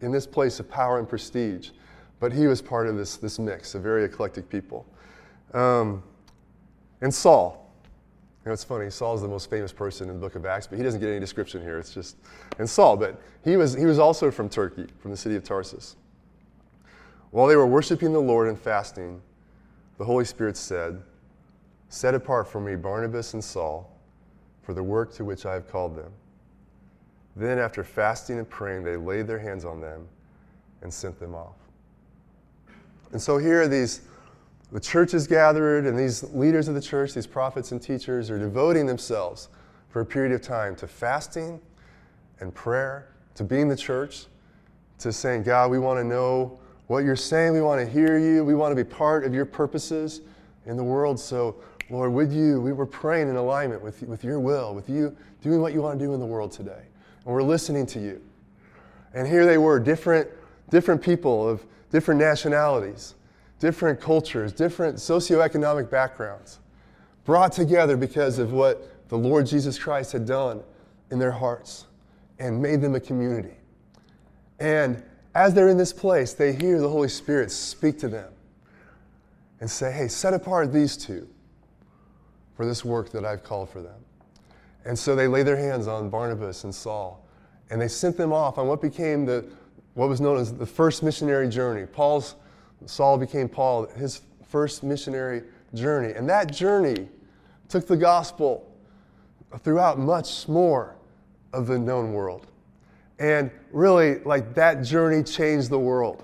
in 0.00 0.12
this 0.12 0.26
place 0.26 0.60
of 0.60 0.70
power 0.70 0.98
and 0.98 1.08
prestige. 1.08 1.70
But 2.20 2.32
he 2.32 2.46
was 2.46 2.62
part 2.62 2.86
of 2.86 2.96
this, 2.96 3.16
this 3.16 3.38
mix 3.38 3.74
of 3.74 3.82
very 3.82 4.04
eclectic 4.04 4.48
people. 4.48 4.86
Um, 5.54 6.02
and 7.00 7.12
Saul, 7.12 7.72
you 8.44 8.48
know, 8.48 8.52
it's 8.52 8.64
funny, 8.64 8.90
Saul's 8.90 9.22
the 9.22 9.28
most 9.28 9.50
famous 9.50 9.72
person 9.72 10.08
in 10.08 10.14
the 10.14 10.20
book 10.20 10.36
of 10.36 10.46
Acts, 10.46 10.66
but 10.66 10.78
he 10.78 10.84
doesn't 10.84 11.00
get 11.00 11.08
any 11.08 11.18
description 11.18 11.62
here. 11.62 11.78
It's 11.78 11.92
just, 11.92 12.16
and 12.58 12.68
Saul, 12.68 12.96
but 12.96 13.20
he 13.44 13.56
was, 13.56 13.74
he 13.74 13.86
was 13.86 13.98
also 13.98 14.30
from 14.30 14.48
Turkey, 14.48 14.86
from 15.00 15.10
the 15.10 15.16
city 15.16 15.34
of 15.34 15.42
Tarsus. 15.42 15.96
While 17.32 17.46
they 17.48 17.56
were 17.56 17.66
worshiping 17.66 18.12
the 18.12 18.20
Lord 18.20 18.48
and 18.48 18.58
fasting, 18.58 19.20
the 19.98 20.04
Holy 20.04 20.24
Spirit 20.24 20.56
said, 20.56 21.02
Set 21.92 22.14
apart 22.14 22.48
for 22.48 22.58
me 22.58 22.74
Barnabas 22.74 23.34
and 23.34 23.44
Saul 23.44 23.86
for 24.62 24.72
the 24.72 24.82
work 24.82 25.12
to 25.12 25.26
which 25.26 25.44
I 25.44 25.52
have 25.52 25.68
called 25.68 25.94
them. 25.94 26.10
Then, 27.36 27.58
after 27.58 27.84
fasting 27.84 28.38
and 28.38 28.48
praying, 28.48 28.82
they 28.82 28.96
laid 28.96 29.26
their 29.26 29.38
hands 29.38 29.66
on 29.66 29.78
them 29.78 30.08
and 30.80 30.90
sent 30.90 31.20
them 31.20 31.34
off. 31.34 31.56
And 33.12 33.20
so 33.20 33.36
here 33.36 33.60
are 33.60 33.68
these 33.68 34.00
the 34.72 34.80
church 34.80 35.12
is 35.12 35.26
gathered, 35.26 35.84
and 35.84 35.98
these 35.98 36.22
leaders 36.32 36.66
of 36.66 36.74
the 36.74 36.80
church, 36.80 37.12
these 37.12 37.26
prophets 37.26 37.72
and 37.72 37.82
teachers, 37.82 38.30
are 38.30 38.38
devoting 38.38 38.86
themselves 38.86 39.50
for 39.90 40.00
a 40.00 40.06
period 40.06 40.32
of 40.32 40.40
time 40.40 40.74
to 40.76 40.86
fasting 40.86 41.60
and 42.40 42.54
prayer, 42.54 43.08
to 43.34 43.44
being 43.44 43.68
the 43.68 43.76
church, 43.76 44.24
to 45.00 45.12
saying, 45.12 45.42
God, 45.42 45.70
we 45.70 45.78
want 45.78 45.98
to 45.98 46.04
know 46.04 46.58
what 46.86 47.04
you're 47.04 47.16
saying. 47.16 47.52
We 47.52 47.60
want 47.60 47.84
to 47.84 47.86
hear 47.86 48.16
you. 48.16 48.46
We 48.46 48.54
want 48.54 48.74
to 48.74 48.82
be 48.82 48.90
part 48.90 49.26
of 49.26 49.34
your 49.34 49.44
purposes 49.44 50.22
in 50.66 50.76
the 50.76 50.84
world. 50.84 51.18
So, 51.18 51.56
Lord, 51.92 52.12
with 52.12 52.32
you, 52.32 52.60
we 52.60 52.72
were 52.72 52.86
praying 52.86 53.28
in 53.28 53.36
alignment 53.36 53.82
with, 53.82 54.02
with 54.02 54.24
your 54.24 54.40
will, 54.40 54.74
with 54.74 54.88
you 54.88 55.14
doing 55.42 55.60
what 55.60 55.72
you 55.72 55.82
want 55.82 55.98
to 55.98 56.04
do 56.04 56.14
in 56.14 56.20
the 56.20 56.26
world 56.26 56.50
today. 56.50 56.82
And 57.24 57.34
we're 57.34 57.42
listening 57.42 57.86
to 57.86 58.00
you. 58.00 58.20
And 59.14 59.28
here 59.28 59.44
they 59.44 59.58
were, 59.58 59.78
different, 59.78 60.28
different 60.70 61.02
people 61.02 61.48
of 61.48 61.64
different 61.90 62.18
nationalities 62.18 63.14
different 63.62 64.00
cultures, 64.00 64.52
different 64.52 64.96
socioeconomic 64.96 65.88
backgrounds, 65.88 66.58
brought 67.24 67.52
together 67.52 67.96
because 67.96 68.40
of 68.40 68.52
what 68.52 69.08
the 69.08 69.16
Lord 69.16 69.46
Jesus 69.46 69.78
Christ 69.78 70.10
had 70.10 70.26
done 70.26 70.64
in 71.12 71.20
their 71.20 71.30
hearts 71.30 71.86
and 72.40 72.60
made 72.60 72.80
them 72.80 72.96
a 72.96 73.00
community. 73.00 73.54
And 74.58 75.00
as 75.36 75.54
they're 75.54 75.68
in 75.68 75.76
this 75.76 75.92
place, 75.92 76.32
they 76.32 76.52
hear 76.52 76.80
the 76.80 76.88
Holy 76.88 77.08
Spirit 77.08 77.52
speak 77.52 78.00
to 78.00 78.08
them 78.08 78.32
and 79.60 79.70
say, 79.70 79.92
Hey, 79.92 80.08
set 80.08 80.34
apart 80.34 80.72
these 80.72 80.96
two 80.96 81.28
for 82.62 82.66
this 82.66 82.84
work 82.84 83.10
that 83.10 83.24
I've 83.24 83.42
called 83.42 83.70
for 83.70 83.82
them. 83.82 83.98
And 84.84 84.96
so 84.96 85.16
they 85.16 85.26
lay 85.26 85.42
their 85.42 85.56
hands 85.56 85.88
on 85.88 86.08
Barnabas 86.08 86.62
and 86.62 86.72
Saul, 86.72 87.26
and 87.70 87.80
they 87.80 87.88
sent 87.88 88.16
them 88.16 88.32
off 88.32 88.56
on 88.56 88.68
what 88.68 88.80
became 88.80 89.26
the, 89.26 89.44
what 89.94 90.08
was 90.08 90.20
known 90.20 90.38
as 90.38 90.54
the 90.54 90.64
first 90.64 91.02
missionary 91.02 91.48
journey. 91.48 91.86
Paul's 91.86 92.36
Saul 92.86 93.18
became 93.18 93.48
Paul, 93.48 93.86
his 93.96 94.20
first 94.46 94.84
missionary 94.84 95.42
journey. 95.74 96.12
And 96.12 96.28
that 96.28 96.52
journey 96.52 97.08
took 97.68 97.88
the 97.88 97.96
gospel 97.96 98.72
throughout 99.64 99.98
much 99.98 100.46
more 100.46 100.94
of 101.52 101.66
the 101.66 101.76
known 101.76 102.12
world. 102.12 102.46
And 103.18 103.50
really, 103.72 104.20
like 104.20 104.54
that 104.54 104.84
journey 104.84 105.24
changed 105.24 105.68
the 105.68 105.80
world. 105.80 106.22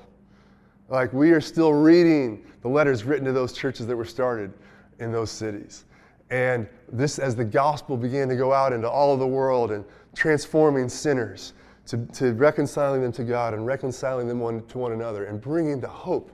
Like 0.89 1.13
we 1.13 1.33
are 1.33 1.41
still 1.41 1.73
reading 1.73 2.45
the 2.63 2.69
letters 2.69 3.03
written 3.03 3.25
to 3.25 3.33
those 3.33 3.53
churches 3.53 3.89
that 3.89 3.97
were 3.97 4.05
started 4.05 4.53
in 5.01 5.11
those 5.11 5.33
cities. 5.33 5.85
And 6.31 6.69
this, 6.91 7.19
as 7.19 7.35
the 7.35 7.45
gospel 7.45 7.97
began 7.97 8.29
to 8.29 8.37
go 8.37 8.53
out 8.53 8.73
into 8.73 8.89
all 8.89 9.13
of 9.15 9.19
the 9.19 9.27
world 9.27 9.71
and 9.73 9.85
transforming 10.15 10.89
sinners 10.89 11.55
to, 11.87 12.05
to 12.07 12.35
reconciling 12.35 13.01
them 13.01 13.13
to 13.13 13.25
God 13.25 13.55
and 13.55 13.67
reconciling 13.67 14.29
them 14.29 14.41
one, 14.41 14.65
to 14.67 14.79
one 14.79 14.93
another 14.93 15.25
and 15.25 15.41
bringing 15.41 15.81
the 15.81 15.89
hope, 15.89 16.31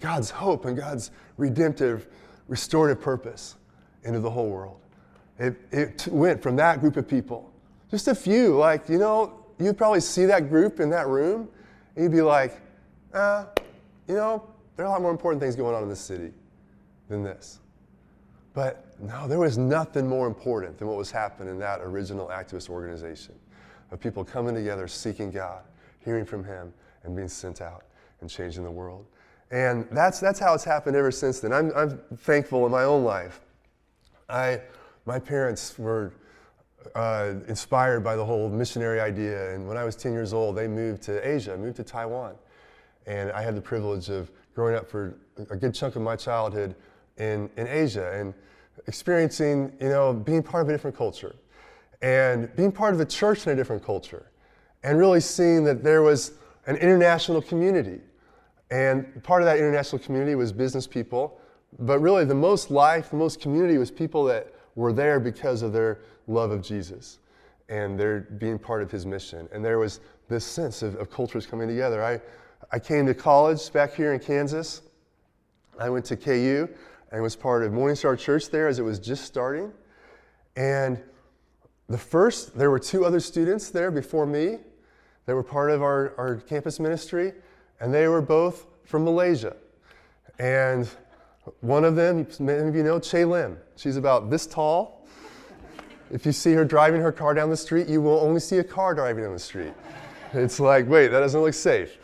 God's 0.00 0.30
hope 0.30 0.64
and 0.64 0.76
God's 0.76 1.10
redemptive, 1.38 2.06
restorative 2.46 3.02
purpose 3.02 3.56
into 4.04 4.20
the 4.20 4.30
whole 4.30 4.48
world. 4.48 4.78
It, 5.38 5.56
it 5.72 6.06
went 6.08 6.40
from 6.40 6.56
that 6.56 6.80
group 6.80 6.96
of 6.96 7.08
people, 7.08 7.52
just 7.90 8.06
a 8.08 8.14
few, 8.14 8.56
like, 8.56 8.88
you 8.88 8.98
know, 8.98 9.44
you'd 9.58 9.76
probably 9.76 10.00
see 10.00 10.24
that 10.26 10.48
group 10.48 10.78
in 10.78 10.88
that 10.90 11.08
room 11.08 11.48
and 11.96 12.04
you'd 12.04 12.12
be 12.12 12.22
like, 12.22 12.60
ah, 13.12 13.48
you 14.06 14.14
know, 14.14 14.46
there 14.76 14.84
are 14.84 14.88
a 14.88 14.92
lot 14.92 15.02
more 15.02 15.10
important 15.10 15.42
things 15.42 15.56
going 15.56 15.74
on 15.74 15.82
in 15.82 15.88
this 15.88 16.00
city 16.00 16.32
than 17.08 17.24
this. 17.24 17.58
But 18.56 18.86
no, 18.98 19.28
there 19.28 19.38
was 19.38 19.58
nothing 19.58 20.08
more 20.08 20.26
important 20.26 20.78
than 20.78 20.88
what 20.88 20.96
was 20.96 21.10
happening 21.10 21.50
in 21.50 21.58
that 21.58 21.82
original 21.82 22.28
activist 22.28 22.70
organization 22.70 23.34
of 23.90 24.00
people 24.00 24.24
coming 24.24 24.54
together, 24.54 24.88
seeking 24.88 25.30
God, 25.30 25.60
hearing 26.02 26.24
from 26.24 26.42
Him, 26.42 26.72
and 27.04 27.14
being 27.14 27.28
sent 27.28 27.60
out 27.60 27.84
and 28.22 28.30
changing 28.30 28.64
the 28.64 28.70
world. 28.70 29.04
And 29.50 29.86
that's, 29.92 30.20
that's 30.20 30.38
how 30.38 30.54
it's 30.54 30.64
happened 30.64 30.96
ever 30.96 31.10
since 31.10 31.38
then. 31.38 31.52
I'm, 31.52 31.70
I'm 31.76 32.00
thankful 32.16 32.64
in 32.64 32.72
my 32.72 32.84
own 32.84 33.04
life. 33.04 33.42
I, 34.30 34.62
my 35.04 35.18
parents 35.18 35.78
were 35.78 36.14
uh, 36.94 37.34
inspired 37.48 38.02
by 38.02 38.16
the 38.16 38.24
whole 38.24 38.48
missionary 38.48 39.00
idea, 39.00 39.54
and 39.54 39.68
when 39.68 39.76
I 39.76 39.84
was 39.84 39.96
10 39.96 40.12
years 40.12 40.32
old, 40.32 40.56
they 40.56 40.66
moved 40.66 41.02
to 41.02 41.28
Asia, 41.28 41.58
moved 41.58 41.76
to 41.76 41.84
Taiwan. 41.84 42.34
And 43.06 43.30
I 43.32 43.42
had 43.42 43.54
the 43.54 43.60
privilege 43.60 44.08
of 44.08 44.30
growing 44.54 44.76
up 44.76 44.88
for 44.88 45.14
a 45.50 45.56
good 45.56 45.74
chunk 45.74 45.94
of 45.94 46.00
my 46.00 46.16
childhood 46.16 46.74
in, 47.18 47.50
in 47.56 47.66
Asia 47.66 48.12
and 48.12 48.34
experiencing, 48.86 49.72
you 49.80 49.88
know, 49.88 50.12
being 50.12 50.42
part 50.42 50.62
of 50.62 50.68
a 50.68 50.72
different 50.72 50.96
culture 50.96 51.34
and 52.02 52.54
being 52.56 52.70
part 52.70 52.94
of 52.94 53.00
a 53.00 53.04
church 53.04 53.46
in 53.46 53.52
a 53.52 53.56
different 53.56 53.84
culture 53.84 54.30
and 54.82 54.98
really 54.98 55.20
seeing 55.20 55.64
that 55.64 55.82
there 55.82 56.02
was 56.02 56.32
an 56.66 56.76
international 56.76 57.40
community. 57.40 58.00
And 58.70 59.22
part 59.22 59.42
of 59.42 59.46
that 59.46 59.58
international 59.58 60.00
community 60.00 60.34
was 60.34 60.52
business 60.52 60.86
people, 60.86 61.40
but 61.78 62.00
really 62.00 62.24
the 62.24 62.34
most 62.34 62.70
life, 62.70 63.10
the 63.10 63.16
most 63.16 63.40
community 63.40 63.78
was 63.78 63.90
people 63.90 64.24
that 64.24 64.52
were 64.74 64.92
there 64.92 65.18
because 65.18 65.62
of 65.62 65.72
their 65.72 66.00
love 66.26 66.50
of 66.50 66.62
Jesus 66.62 67.18
and 67.68 67.98
their 67.98 68.20
being 68.20 68.58
part 68.58 68.82
of 68.82 68.90
his 68.90 69.06
mission. 69.06 69.48
And 69.52 69.64
there 69.64 69.78
was 69.78 70.00
this 70.28 70.44
sense 70.44 70.82
of, 70.82 70.96
of 70.96 71.10
cultures 71.10 71.46
coming 71.46 71.68
together. 71.68 72.02
I, 72.02 72.20
I 72.70 72.78
came 72.78 73.06
to 73.06 73.14
college 73.14 73.72
back 73.72 73.94
here 73.94 74.12
in 74.12 74.20
Kansas. 74.20 74.82
I 75.78 75.88
went 75.90 76.04
to 76.06 76.16
KU 76.16 76.68
and 77.16 77.22
was 77.22 77.34
part 77.34 77.62
of 77.62 77.72
Morning 77.72 77.96
Star 77.96 78.14
Church 78.14 78.50
there 78.50 78.68
as 78.68 78.78
it 78.78 78.82
was 78.82 78.98
just 78.98 79.24
starting. 79.24 79.72
And 80.54 81.02
the 81.88 81.96
first, 81.96 82.58
there 82.58 82.70
were 82.70 82.78
two 82.78 83.06
other 83.06 83.20
students 83.20 83.70
there 83.70 83.90
before 83.90 84.26
me 84.26 84.58
that 85.24 85.34
were 85.34 85.42
part 85.42 85.70
of 85.70 85.82
our, 85.82 86.12
our 86.18 86.36
campus 86.36 86.78
ministry, 86.78 87.32
and 87.80 87.92
they 87.92 88.06
were 88.06 88.20
both 88.20 88.66
from 88.84 89.04
Malaysia. 89.04 89.56
And 90.38 90.90
one 91.60 91.86
of 91.86 91.96
them, 91.96 92.26
many 92.38 92.68
of 92.68 92.74
you 92.74 92.82
know, 92.82 93.00
Che 93.00 93.24
Lim. 93.24 93.56
She's 93.76 93.96
about 93.96 94.28
this 94.28 94.46
tall. 94.46 95.06
If 96.10 96.26
you 96.26 96.32
see 96.32 96.52
her 96.52 96.66
driving 96.66 97.00
her 97.00 97.12
car 97.12 97.32
down 97.32 97.48
the 97.48 97.56
street, 97.56 97.88
you 97.88 98.02
will 98.02 98.18
only 98.18 98.40
see 98.40 98.58
a 98.58 98.64
car 98.64 98.94
driving 98.94 99.24
down 99.24 99.32
the 99.32 99.38
street. 99.38 99.72
It's 100.34 100.60
like, 100.60 100.86
wait, 100.86 101.08
that 101.08 101.20
doesn't 101.20 101.40
look 101.40 101.54
safe. 101.54 101.96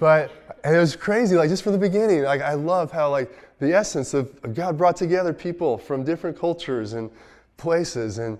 But 0.00 0.32
and 0.64 0.74
it 0.74 0.80
was 0.80 0.96
crazy, 0.96 1.36
like 1.36 1.48
just 1.48 1.62
from 1.62 1.74
the 1.74 1.78
beginning. 1.78 2.24
Like 2.24 2.40
I 2.40 2.54
love 2.54 2.90
how 2.90 3.08
like 3.08 3.47
the 3.58 3.74
essence 3.74 4.14
of 4.14 4.54
God 4.54 4.78
brought 4.78 4.96
together 4.96 5.32
people 5.32 5.78
from 5.78 6.04
different 6.04 6.38
cultures 6.38 6.92
and 6.92 7.10
places, 7.56 8.18
and 8.18 8.38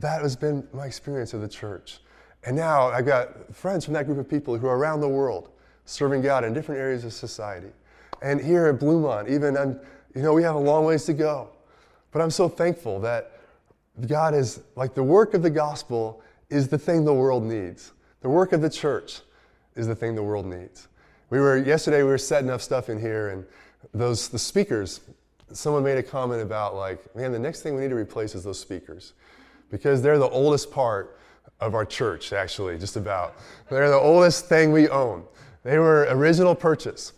that 0.00 0.22
has 0.22 0.36
been 0.36 0.66
my 0.72 0.86
experience 0.86 1.34
of 1.34 1.40
the 1.40 1.48
church. 1.48 2.00
And 2.44 2.56
now 2.56 2.88
I've 2.88 3.06
got 3.06 3.54
friends 3.54 3.84
from 3.84 3.94
that 3.94 4.06
group 4.06 4.18
of 4.18 4.28
people 4.28 4.56
who 4.56 4.66
are 4.66 4.76
around 4.76 5.00
the 5.00 5.08
world 5.08 5.50
serving 5.84 6.22
God 6.22 6.44
in 6.44 6.52
different 6.52 6.80
areas 6.80 7.04
of 7.04 7.12
society. 7.12 7.70
And 8.22 8.40
here 8.40 8.66
at 8.66 8.78
Bluemont, 8.78 9.28
even 9.28 9.56
I'm, 9.56 9.80
you 10.14 10.22
know, 10.22 10.34
we 10.34 10.42
have 10.42 10.54
a 10.54 10.60
long 10.60 10.84
ways 10.84 11.04
to 11.06 11.14
go. 11.14 11.48
But 12.12 12.22
I'm 12.22 12.30
so 12.30 12.48
thankful 12.48 13.00
that 13.00 13.40
God 14.06 14.34
is 14.34 14.60
like 14.76 14.94
the 14.94 15.02
work 15.02 15.34
of 15.34 15.42
the 15.42 15.50
gospel 15.50 16.22
is 16.50 16.68
the 16.68 16.78
thing 16.78 17.04
the 17.04 17.14
world 17.14 17.42
needs. 17.42 17.92
The 18.20 18.28
work 18.28 18.52
of 18.52 18.60
the 18.60 18.70
church 18.70 19.20
is 19.76 19.86
the 19.86 19.94
thing 19.94 20.14
the 20.14 20.22
world 20.22 20.46
needs. 20.46 20.88
We 21.30 21.40
were 21.40 21.58
yesterday 21.58 22.02
we 22.02 22.08
were 22.08 22.18
setting 22.18 22.50
up 22.50 22.60
stuff 22.60 22.88
in 22.88 23.00
here 23.00 23.30
and 23.30 23.44
those 23.92 24.28
the 24.28 24.38
speakers 24.38 25.00
someone 25.52 25.82
made 25.82 25.98
a 25.98 26.02
comment 26.02 26.42
about 26.42 26.74
like 26.74 27.14
man 27.16 27.32
the 27.32 27.38
next 27.38 27.62
thing 27.62 27.74
we 27.74 27.82
need 27.82 27.88
to 27.88 27.96
replace 27.96 28.34
is 28.34 28.44
those 28.44 28.58
speakers. 28.58 29.14
Because 29.70 30.00
they're 30.00 30.18
the 30.18 30.28
oldest 30.28 30.70
part 30.70 31.18
of 31.60 31.74
our 31.74 31.84
church 31.84 32.32
actually 32.32 32.78
just 32.78 32.96
about. 32.96 33.36
They're 33.68 33.90
the 33.90 33.96
oldest 33.96 34.46
thing 34.46 34.72
we 34.72 34.88
own. 34.88 35.24
They 35.62 35.78
were 35.78 36.06
original 36.10 36.54
purchase. 36.54 37.12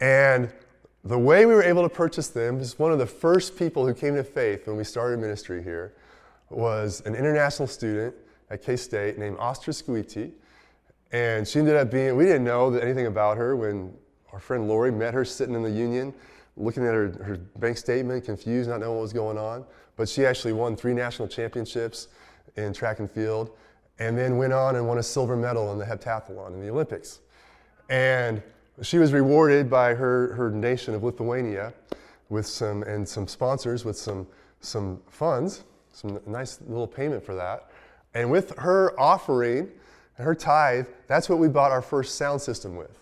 And 0.00 0.50
the 1.02 1.18
way 1.18 1.46
we 1.46 1.54
were 1.54 1.62
able 1.62 1.82
to 1.82 1.88
purchase 1.88 2.28
them 2.28 2.60
is 2.60 2.78
one 2.78 2.92
of 2.92 2.98
the 2.98 3.06
first 3.06 3.56
people 3.56 3.86
who 3.86 3.94
came 3.94 4.16
to 4.16 4.24
faith 4.24 4.66
when 4.66 4.76
we 4.76 4.84
started 4.84 5.18
ministry 5.18 5.62
here 5.62 5.94
was 6.50 7.00
an 7.06 7.14
international 7.14 7.68
student 7.68 8.14
at 8.50 8.62
K-State 8.62 9.18
named 9.18 9.38
Austra 9.38 9.72
Skujytė 9.72 10.32
and 11.12 11.46
she 11.46 11.58
ended 11.58 11.76
up 11.76 11.90
being, 11.90 12.16
we 12.16 12.24
didn't 12.24 12.44
know 12.44 12.72
anything 12.74 13.06
about 13.06 13.36
her 13.36 13.56
when 13.56 13.92
our 14.32 14.40
friend 14.40 14.68
Lori 14.68 14.90
met 14.90 15.14
her 15.14 15.24
sitting 15.24 15.54
in 15.54 15.62
the 15.62 15.70
union, 15.70 16.14
looking 16.56 16.84
at 16.84 16.94
her, 16.94 17.08
her 17.22 17.36
bank 17.58 17.78
statement, 17.78 18.24
confused, 18.24 18.68
not 18.68 18.80
knowing 18.80 18.96
what 18.96 19.02
was 19.02 19.12
going 19.12 19.38
on. 19.38 19.64
But 19.96 20.08
she 20.08 20.24
actually 20.24 20.52
won 20.52 20.76
three 20.76 20.94
national 20.94 21.28
championships 21.28 22.08
in 22.56 22.72
track 22.72 23.00
and 23.00 23.10
field, 23.10 23.50
and 23.98 24.16
then 24.16 24.36
went 24.36 24.52
on 24.52 24.76
and 24.76 24.86
won 24.86 24.98
a 24.98 25.02
silver 25.02 25.36
medal 25.36 25.72
in 25.72 25.78
the 25.78 25.84
heptathlon 25.84 26.54
in 26.54 26.60
the 26.60 26.70
Olympics. 26.70 27.20
And 27.88 28.42
she 28.82 28.98
was 28.98 29.12
rewarded 29.12 29.68
by 29.68 29.94
her, 29.94 30.32
her 30.34 30.50
nation 30.50 30.94
of 30.94 31.02
Lithuania 31.02 31.74
with 32.28 32.46
some, 32.46 32.82
and 32.84 33.06
some 33.06 33.26
sponsors 33.26 33.84
with 33.84 33.96
some, 33.96 34.26
some 34.60 35.00
funds, 35.08 35.64
some 35.92 36.20
nice 36.26 36.60
little 36.66 36.86
payment 36.86 37.24
for 37.24 37.34
that. 37.34 37.68
And 38.14 38.30
with 38.30 38.56
her 38.58 38.98
offering, 38.98 39.70
her 40.14 40.34
tithe, 40.34 40.86
that's 41.08 41.28
what 41.28 41.38
we 41.38 41.48
bought 41.48 41.72
our 41.72 41.82
first 41.82 42.16
sound 42.16 42.40
system 42.40 42.76
with 42.76 43.00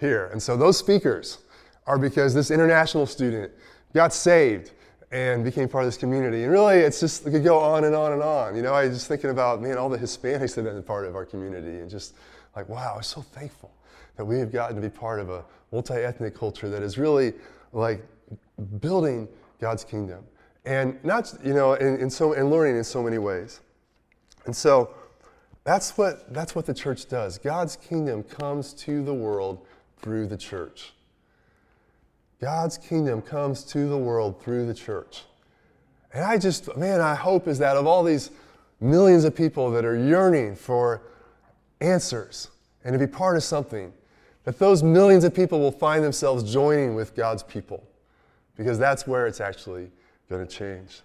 here. 0.00 0.28
And 0.32 0.42
so 0.42 0.56
those 0.56 0.78
speakers 0.78 1.38
are 1.86 1.98
because 1.98 2.34
this 2.34 2.50
international 2.50 3.06
student 3.06 3.52
got 3.94 4.12
saved 4.12 4.72
and 5.10 5.42
became 5.42 5.68
part 5.68 5.84
of 5.84 5.88
this 5.88 5.96
community. 5.96 6.42
And 6.42 6.52
really, 6.52 6.76
it's 6.76 7.00
just, 7.00 7.26
it 7.26 7.30
could 7.30 7.44
go 7.44 7.58
on 7.58 7.84
and 7.84 7.94
on 7.94 8.12
and 8.12 8.22
on. 8.22 8.54
You 8.54 8.62
know, 8.62 8.74
I 8.74 8.84
was 8.86 8.96
just 8.96 9.08
thinking 9.08 9.30
about, 9.30 9.62
man, 9.62 9.78
all 9.78 9.88
the 9.88 9.98
Hispanics 9.98 10.54
that 10.54 10.64
have 10.64 10.74
been 10.74 10.82
part 10.82 11.06
of 11.06 11.16
our 11.16 11.24
community 11.24 11.80
and 11.80 11.88
just 11.88 12.14
like, 12.54 12.68
wow, 12.68 12.94
I'm 12.96 13.02
so 13.02 13.22
thankful 13.22 13.72
that 14.16 14.24
we 14.24 14.38
have 14.38 14.52
gotten 14.52 14.76
to 14.76 14.82
be 14.82 14.90
part 14.90 15.20
of 15.20 15.30
a 15.30 15.44
multi-ethnic 15.72 16.34
culture 16.34 16.68
that 16.68 16.82
is 16.82 16.98
really 16.98 17.32
like 17.72 18.04
building 18.80 19.28
God's 19.60 19.84
kingdom. 19.84 20.24
And 20.66 21.02
not, 21.02 21.32
you 21.42 21.54
know, 21.54 21.74
in, 21.74 21.98
in 21.98 22.10
so, 22.10 22.34
and 22.34 22.50
learning 22.50 22.76
in 22.76 22.84
so 22.84 23.02
many 23.02 23.16
ways. 23.16 23.60
And 24.44 24.54
so, 24.54 24.90
that's 25.68 25.98
what, 25.98 26.32
that's 26.32 26.54
what 26.54 26.64
the 26.64 26.72
church 26.72 27.08
does. 27.08 27.36
God's 27.36 27.76
kingdom 27.76 28.22
comes 28.22 28.72
to 28.72 29.04
the 29.04 29.12
world 29.12 29.66
through 30.00 30.26
the 30.26 30.36
church. 30.36 30.92
God's 32.40 32.78
kingdom 32.78 33.20
comes 33.20 33.64
to 33.64 33.88
the 33.88 33.98
world 33.98 34.40
through 34.42 34.66
the 34.66 34.74
church. 34.74 35.24
And 36.12 36.24
I 36.24 36.38
just, 36.38 36.76
man, 36.76 37.00
I 37.00 37.14
hope 37.14 37.48
is 37.48 37.58
that 37.58 37.76
of 37.76 37.86
all 37.86 38.04
these 38.04 38.30
millions 38.80 39.24
of 39.24 39.34
people 39.34 39.70
that 39.72 39.84
are 39.84 39.96
yearning 39.96 40.54
for 40.54 41.02
answers 41.80 42.48
and 42.84 42.92
to 42.92 42.98
be 42.98 43.06
part 43.06 43.36
of 43.36 43.42
something, 43.42 43.92
that 44.44 44.58
those 44.58 44.82
millions 44.82 45.24
of 45.24 45.34
people 45.34 45.58
will 45.58 45.72
find 45.72 46.02
themselves 46.02 46.50
joining 46.50 46.94
with 46.94 47.14
God's 47.14 47.42
people 47.42 47.84
because 48.56 48.78
that's 48.78 49.06
where 49.06 49.26
it's 49.26 49.40
actually 49.40 49.90
going 50.30 50.46
to 50.46 50.52
change. 50.52 51.00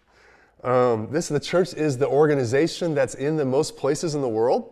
Um, 0.63 1.09
this 1.12 1.27
the 1.27 1.39
church 1.39 1.73
is 1.73 1.97
the 1.97 2.07
organization 2.07 2.95
that's 2.95 3.15
in 3.15 3.35
the 3.35 3.45
most 3.45 3.75
places 3.75 4.15
in 4.15 4.21
the 4.21 4.29
world. 4.29 4.71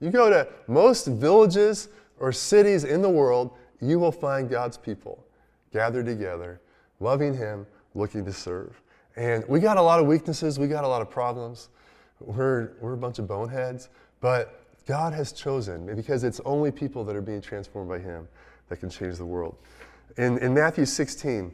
You 0.00 0.10
go 0.10 0.28
to 0.28 0.48
most 0.66 1.06
villages 1.06 1.88
or 2.22 2.32
cities 2.32 2.84
in 2.84 3.02
the 3.02 3.10
world, 3.10 3.50
you 3.80 3.98
will 3.98 4.12
find 4.12 4.48
God's 4.48 4.78
people 4.78 5.26
gathered 5.72 6.06
together, 6.06 6.60
loving 7.00 7.34
Him, 7.34 7.66
looking 7.94 8.24
to 8.24 8.32
serve. 8.32 8.80
And 9.16 9.44
we 9.48 9.58
got 9.58 9.76
a 9.76 9.82
lot 9.82 9.98
of 9.98 10.06
weaknesses, 10.06 10.56
we 10.58 10.68
got 10.68 10.84
a 10.84 10.88
lot 10.88 11.02
of 11.02 11.10
problems. 11.10 11.68
We're, 12.20 12.74
we're 12.80 12.92
a 12.92 12.96
bunch 12.96 13.18
of 13.18 13.26
boneheads, 13.26 13.88
but 14.20 14.64
God 14.86 15.12
has 15.12 15.32
chosen 15.32 15.92
because 15.96 16.22
it's 16.22 16.40
only 16.44 16.70
people 16.70 17.04
that 17.04 17.16
are 17.16 17.20
being 17.20 17.40
transformed 17.40 17.88
by 17.88 17.98
Him 17.98 18.28
that 18.68 18.76
can 18.76 18.88
change 18.88 19.16
the 19.16 19.26
world. 19.26 19.56
In, 20.16 20.38
in 20.38 20.54
Matthew 20.54 20.86
16, 20.86 21.52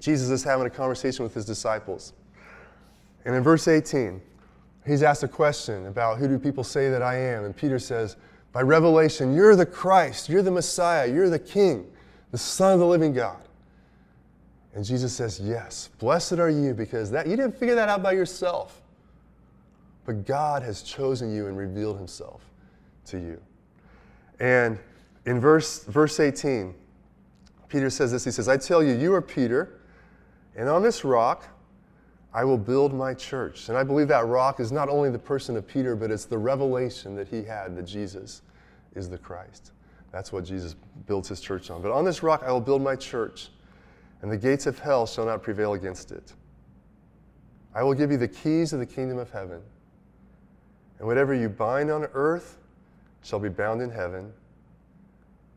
Jesus 0.00 0.28
is 0.28 0.44
having 0.44 0.66
a 0.66 0.70
conversation 0.70 1.22
with 1.22 1.32
his 1.32 1.46
disciples. 1.46 2.12
And 3.24 3.34
in 3.34 3.42
verse 3.42 3.66
18, 3.66 4.20
he's 4.86 5.02
asked 5.02 5.22
a 5.22 5.28
question 5.28 5.86
about 5.86 6.18
who 6.18 6.28
do 6.28 6.38
people 6.38 6.62
say 6.62 6.90
that 6.90 7.00
I 7.00 7.16
am? 7.16 7.44
And 7.44 7.56
Peter 7.56 7.78
says, 7.78 8.16
by 8.52 8.62
revelation, 8.62 9.34
you're 9.34 9.56
the 9.56 9.66
Christ, 9.66 10.28
you're 10.28 10.42
the 10.42 10.50
Messiah, 10.50 11.06
you're 11.06 11.30
the 11.30 11.38
King, 11.38 11.90
the 12.30 12.38
Son 12.38 12.72
of 12.72 12.78
the 12.78 12.86
living 12.86 13.12
God. 13.12 13.40
And 14.74 14.84
Jesus 14.84 15.12
says, 15.12 15.40
Yes, 15.40 15.90
blessed 15.98 16.34
are 16.34 16.50
you 16.50 16.74
because 16.74 17.10
that 17.10 17.26
you 17.26 17.36
didn't 17.36 17.58
figure 17.58 17.74
that 17.74 17.88
out 17.88 18.02
by 18.02 18.12
yourself. 18.12 18.80
But 20.04 20.26
God 20.26 20.62
has 20.62 20.82
chosen 20.82 21.34
you 21.34 21.48
and 21.48 21.56
revealed 21.56 21.98
himself 21.98 22.42
to 23.06 23.18
you. 23.18 23.40
And 24.40 24.78
in 25.26 25.40
verse, 25.40 25.84
verse 25.84 26.20
18, 26.20 26.74
Peter 27.68 27.90
says 27.90 28.12
this 28.12 28.24
He 28.24 28.30
says, 28.30 28.48
I 28.48 28.56
tell 28.56 28.82
you, 28.82 28.94
you 28.94 29.12
are 29.14 29.20
Peter, 29.20 29.80
and 30.56 30.68
on 30.68 30.82
this 30.82 31.04
rock 31.04 31.46
I 32.32 32.44
will 32.44 32.58
build 32.58 32.92
my 32.92 33.14
church. 33.14 33.68
And 33.68 33.78
I 33.78 33.82
believe 33.82 34.08
that 34.08 34.26
rock 34.26 34.60
is 34.60 34.70
not 34.70 34.88
only 34.88 35.10
the 35.10 35.18
person 35.18 35.56
of 35.56 35.66
Peter, 35.66 35.96
but 35.96 36.10
it's 36.10 36.26
the 36.26 36.38
revelation 36.38 37.14
that 37.16 37.28
he 37.28 37.42
had 37.42 37.74
that 37.76 37.84
Jesus 37.84 38.42
is 38.94 39.08
the 39.08 39.18
Christ. 39.18 39.72
That's 40.12 40.32
what 40.32 40.44
Jesus 40.44 40.74
builds 41.06 41.28
his 41.28 41.40
church 41.40 41.70
on. 41.70 41.82
But 41.82 41.92
on 41.92 42.04
this 42.04 42.22
rock 42.22 42.42
I 42.44 42.52
will 42.52 42.60
build 42.60 42.82
my 42.82 42.96
church, 42.96 43.50
and 44.22 44.30
the 44.30 44.36
gates 44.36 44.66
of 44.66 44.78
hell 44.78 45.06
shall 45.06 45.26
not 45.26 45.42
prevail 45.42 45.74
against 45.74 46.12
it. 46.12 46.32
I 47.74 47.82
will 47.82 47.94
give 47.94 48.10
you 48.10 48.16
the 48.16 48.28
keys 48.28 48.72
of 48.72 48.78
the 48.78 48.86
kingdom 48.86 49.18
of 49.18 49.30
heaven. 49.30 49.60
And 50.98 51.06
whatever 51.06 51.34
you 51.34 51.48
bind 51.48 51.90
on 51.90 52.06
earth 52.12 52.58
shall 53.22 53.38
be 53.38 53.48
bound 53.48 53.80
in 53.80 53.90
heaven. 53.90 54.32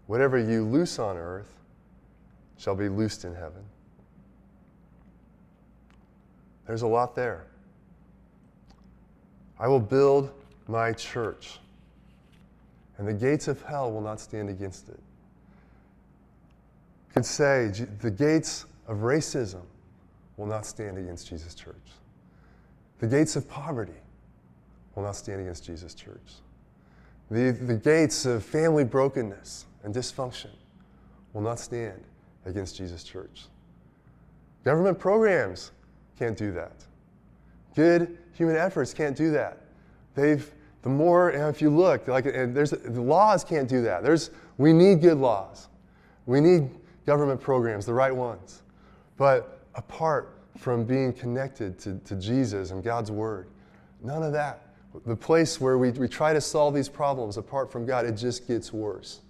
Whatever 0.08 0.38
you 0.38 0.66
loose 0.66 1.00
on 1.00 1.18
earth 1.18 1.54
shall 2.58 2.76
be 2.76 2.90
loosed 2.90 3.26
in 3.26 3.34
heaven. 3.34 3.64
There's 6.72 6.84
a 6.84 6.88
lot 6.88 7.16
there. 7.18 7.48
I 9.60 9.68
will 9.68 9.82
build 9.82 10.32
my 10.70 10.94
church, 10.94 11.60
and 12.98 13.06
the 13.06 13.14
gates 13.14 13.50
of 13.50 13.62
hell 13.62 13.92
will 13.92 14.00
not 14.00 14.22
stand 14.22 14.48
against 14.48 14.88
it. 14.88 14.98
You 17.10 17.14
could 17.14 17.26
say 17.26 17.74
the 18.00 18.10
gates 18.10 18.68
of 18.88 19.00
racism 19.00 19.64
will 20.38 20.46
not 20.46 20.66
stand 20.66 20.98
against 20.98 21.28
Jesus' 21.28 21.56
church. 21.56 21.76
The 23.00 23.08
gates 23.08 23.36
of 23.36 23.50
poverty 23.50 24.00
will 24.96 25.04
not 25.04 25.18
stand 25.18 25.42
against 25.42 25.66
Jesus' 25.66 25.94
church. 25.94 26.36
The, 27.30 27.52
the 27.52 27.76
gates 27.76 28.26
of 28.26 28.46
family 28.46 28.86
brokenness 28.86 29.66
and 29.84 29.94
dysfunction 29.94 30.52
will 31.34 31.42
not 31.42 31.60
stand 31.60 32.02
against 32.46 32.78
Jesus' 32.78 33.04
church. 33.04 33.48
Government 34.64 34.98
programs 34.98 35.74
can't 36.22 36.38
do 36.38 36.52
that. 36.52 36.74
Good 37.76 38.16
human 38.34 38.56
efforts 38.56 38.94
can't 38.94 39.18
do 39.18 39.32
that. 39.32 39.58
They've 40.14 40.48
the 40.84 40.90
more 40.90 41.32
if 41.32 41.64
you 41.64 41.72
look 41.72 42.08
like 42.08 42.28
and 42.28 42.56
there's 42.56 42.70
the 42.70 43.02
laws 43.02 43.44
can't 43.44 43.68
do 43.68 43.82
that. 43.82 44.04
There's 44.04 44.30
we 44.60 44.72
need 44.72 45.02
good 45.02 45.18
laws. 45.18 45.68
We 46.28 46.40
need 46.40 46.70
government 47.08 47.42
programs, 47.42 47.88
the 47.88 47.96
right 47.96 48.16
ones. 48.16 48.62
But 49.18 49.62
apart 49.74 50.38
from 50.58 50.84
being 50.84 51.12
connected 51.12 51.80
to, 51.80 51.98
to 52.06 52.16
Jesus 52.18 52.70
and 52.70 52.84
God's 52.84 53.10
word, 53.10 53.48
none 54.04 54.22
of 54.22 54.32
that. 54.34 54.62
The 55.08 55.16
place 55.16 55.60
where 55.60 55.80
we, 55.80 55.90
we 55.92 56.08
try 56.08 56.34
to 56.34 56.42
solve 56.42 56.76
these 56.76 56.90
problems 56.90 57.38
apart 57.38 57.72
from 57.72 57.88
God, 57.88 58.06
it 58.06 58.12
just 58.12 58.48
gets 58.48 58.72
worse. 58.72 59.22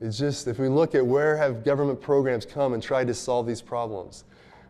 It's 0.00 0.18
just, 0.18 0.46
if 0.46 0.58
we 0.60 0.68
look 0.68 0.94
at 0.94 1.04
where 1.04 1.36
have 1.36 1.64
government 1.64 2.00
programs 2.00 2.46
come 2.46 2.74
and 2.74 2.82
tried 2.82 3.08
to 3.08 3.14
solve 3.14 3.46
these 3.46 3.62
problems, 3.62 4.24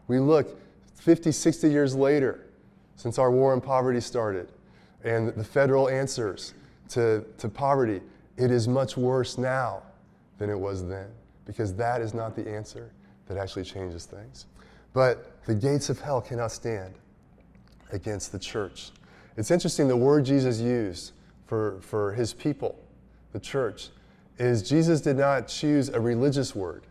we 0.08 0.18
look 0.18 0.56
50, 1.00 1.32
60 1.32 1.70
years 1.70 1.94
later, 1.94 2.46
since 2.96 3.18
our 3.18 3.30
war 3.30 3.52
on 3.52 3.60
poverty 3.60 4.00
started, 4.00 4.52
and 5.02 5.28
the 5.30 5.44
federal 5.44 5.88
answers 5.88 6.52
to, 6.90 7.24
to 7.38 7.48
poverty, 7.48 8.02
it 8.36 8.50
is 8.50 8.68
much 8.68 8.98
worse 8.98 9.38
now 9.38 9.82
than 10.36 10.50
it 10.50 10.58
was 10.58 10.86
then, 10.86 11.08
because 11.46 11.74
that 11.74 12.02
is 12.02 12.12
not 12.12 12.36
the 12.36 12.46
answer 12.46 12.90
that 13.28 13.38
actually 13.38 13.64
changes 13.64 14.04
things. 14.04 14.44
But 14.92 15.42
the 15.46 15.54
gates 15.54 15.88
of 15.88 15.98
hell 16.00 16.20
cannot 16.20 16.52
stand 16.52 16.94
against 17.92 18.30
the 18.30 18.38
church. 18.38 18.90
It's 19.38 19.50
interesting 19.50 19.88
the 19.88 19.96
word 19.96 20.26
Jesus 20.26 20.60
used 20.60 21.12
for, 21.46 21.80
for 21.80 22.12
his 22.12 22.34
people, 22.34 22.78
the 23.32 23.40
church, 23.40 23.88
is 24.38 24.68
Jesus 24.68 25.00
did 25.00 25.16
not 25.16 25.48
choose 25.48 25.88
a 25.88 26.00
religious 26.00 26.54
word. 26.54 26.82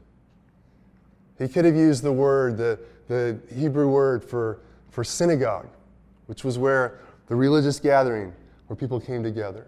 He 1.38 1.48
could 1.48 1.66
have 1.66 1.76
used 1.76 2.04
the 2.04 2.12
word, 2.12 2.58
the, 2.58 2.80
the 3.10 3.38
Hebrew 3.54 3.90
word 3.90 4.24
for, 4.24 4.60
for 4.92 5.04
synagogue, 5.04 5.68
which 6.28 6.46
was 6.46 6.58
where 6.58 7.00
the 7.28 7.36
religious 7.36 7.80
gathering 7.80 8.32
where 8.68 8.78
people 8.78 9.00
came 9.02 9.24
together. 9.24 9.68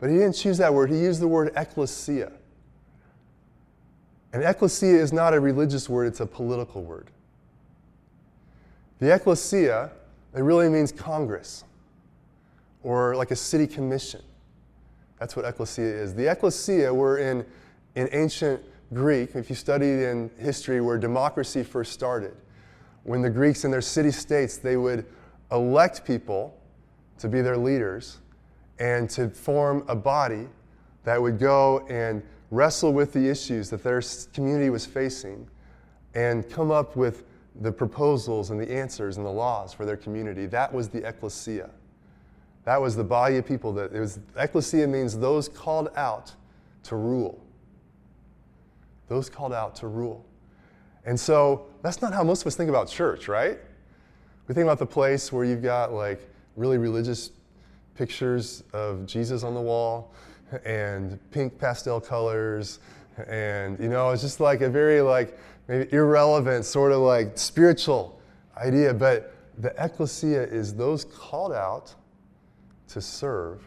But 0.00 0.10
he 0.10 0.16
didn't 0.16 0.34
choose 0.34 0.58
that 0.58 0.74
word, 0.74 0.90
he 0.90 0.98
used 0.98 1.20
the 1.20 1.28
word 1.28 1.52
ecclesia. 1.56 2.32
And 4.32 4.42
ecclesia 4.42 4.96
is 4.96 5.12
not 5.12 5.32
a 5.32 5.40
religious 5.40 5.88
word, 5.88 6.08
it's 6.08 6.20
a 6.20 6.26
political 6.26 6.82
word. 6.82 7.08
The 8.98 9.14
ecclesia, 9.14 9.90
it 10.34 10.40
really 10.40 10.68
means 10.68 10.90
congress 10.90 11.64
or 12.82 13.14
like 13.14 13.30
a 13.30 13.36
city 13.36 13.68
commission. 13.68 14.22
That's 15.20 15.36
what 15.36 15.44
ecclesia 15.44 15.84
is. 15.84 16.14
The 16.14 16.32
ecclesia 16.32 16.92
were 16.92 17.18
in, 17.18 17.46
in 17.94 18.08
ancient 18.10 18.60
Greek, 18.92 19.36
if 19.36 19.48
you 19.48 19.54
studied 19.54 20.02
in 20.02 20.30
history 20.36 20.80
where 20.80 20.98
democracy 20.98 21.62
first 21.62 21.92
started, 21.92 22.34
when 23.04 23.22
the 23.22 23.30
Greeks 23.30 23.64
in 23.64 23.70
their 23.70 23.80
city 23.80 24.10
states, 24.10 24.56
they 24.56 24.76
would 24.76 25.06
elect 25.50 26.04
people 26.04 26.58
to 27.18 27.28
be 27.28 27.40
their 27.40 27.56
leaders 27.56 28.18
and 28.78 29.08
to 29.10 29.28
form 29.28 29.84
a 29.88 29.94
body 29.94 30.48
that 31.04 31.20
would 31.20 31.38
go 31.38 31.86
and 31.88 32.22
wrestle 32.50 32.92
with 32.92 33.12
the 33.12 33.28
issues 33.28 33.70
that 33.70 33.82
their 33.82 34.02
community 34.32 34.70
was 34.70 34.86
facing 34.86 35.48
and 36.14 36.48
come 36.50 36.70
up 36.70 36.96
with 36.96 37.24
the 37.60 37.72
proposals 37.72 38.50
and 38.50 38.60
the 38.60 38.70
answers 38.70 39.16
and 39.16 39.26
the 39.26 39.30
laws 39.30 39.72
for 39.72 39.84
their 39.84 39.96
community. 39.96 40.46
That 40.46 40.72
was 40.72 40.88
the 40.88 41.06
ecclesia. 41.06 41.70
That 42.64 42.80
was 42.80 42.94
the 42.94 43.04
body 43.04 43.36
of 43.38 43.46
people 43.46 43.72
that 43.74 43.92
it 43.92 44.00
was 44.00 44.20
ecclesia 44.36 44.86
means 44.86 45.18
those 45.18 45.48
called 45.48 45.90
out 45.96 46.32
to 46.84 46.96
rule. 46.96 47.42
Those 49.08 49.28
called 49.28 49.52
out 49.52 49.74
to 49.76 49.88
rule. 49.88 50.24
And 51.04 51.18
so 51.18 51.66
that's 51.82 52.00
not 52.00 52.12
how 52.12 52.22
most 52.22 52.42
of 52.42 52.46
us 52.46 52.56
think 52.56 52.70
about 52.70 52.88
church, 52.88 53.28
right? 53.28 53.58
We 54.46 54.54
think 54.54 54.64
about 54.64 54.78
the 54.78 54.86
place 54.86 55.32
where 55.32 55.44
you've 55.44 55.62
got 55.62 55.92
like 55.92 56.28
really 56.56 56.78
religious 56.78 57.30
pictures 57.94 58.64
of 58.72 59.06
Jesus 59.06 59.42
on 59.42 59.54
the 59.54 59.60
wall 59.60 60.12
and 60.64 61.18
pink 61.30 61.58
pastel 61.58 62.00
colors. 62.00 62.78
And 63.26 63.78
you 63.78 63.88
know 63.88 64.10
it's 64.10 64.22
just 64.22 64.40
like 64.40 64.60
a 64.60 64.70
very 64.70 65.00
like 65.00 65.38
maybe 65.68 65.92
irrelevant 65.92 66.64
sort 66.64 66.92
of 66.92 67.00
like 67.00 67.36
spiritual 67.36 68.20
idea. 68.56 68.94
But 68.94 69.34
the 69.58 69.74
ecclesia 69.82 70.42
is 70.42 70.74
those 70.74 71.04
called 71.04 71.52
out 71.52 71.94
to 72.88 73.00
serve 73.00 73.62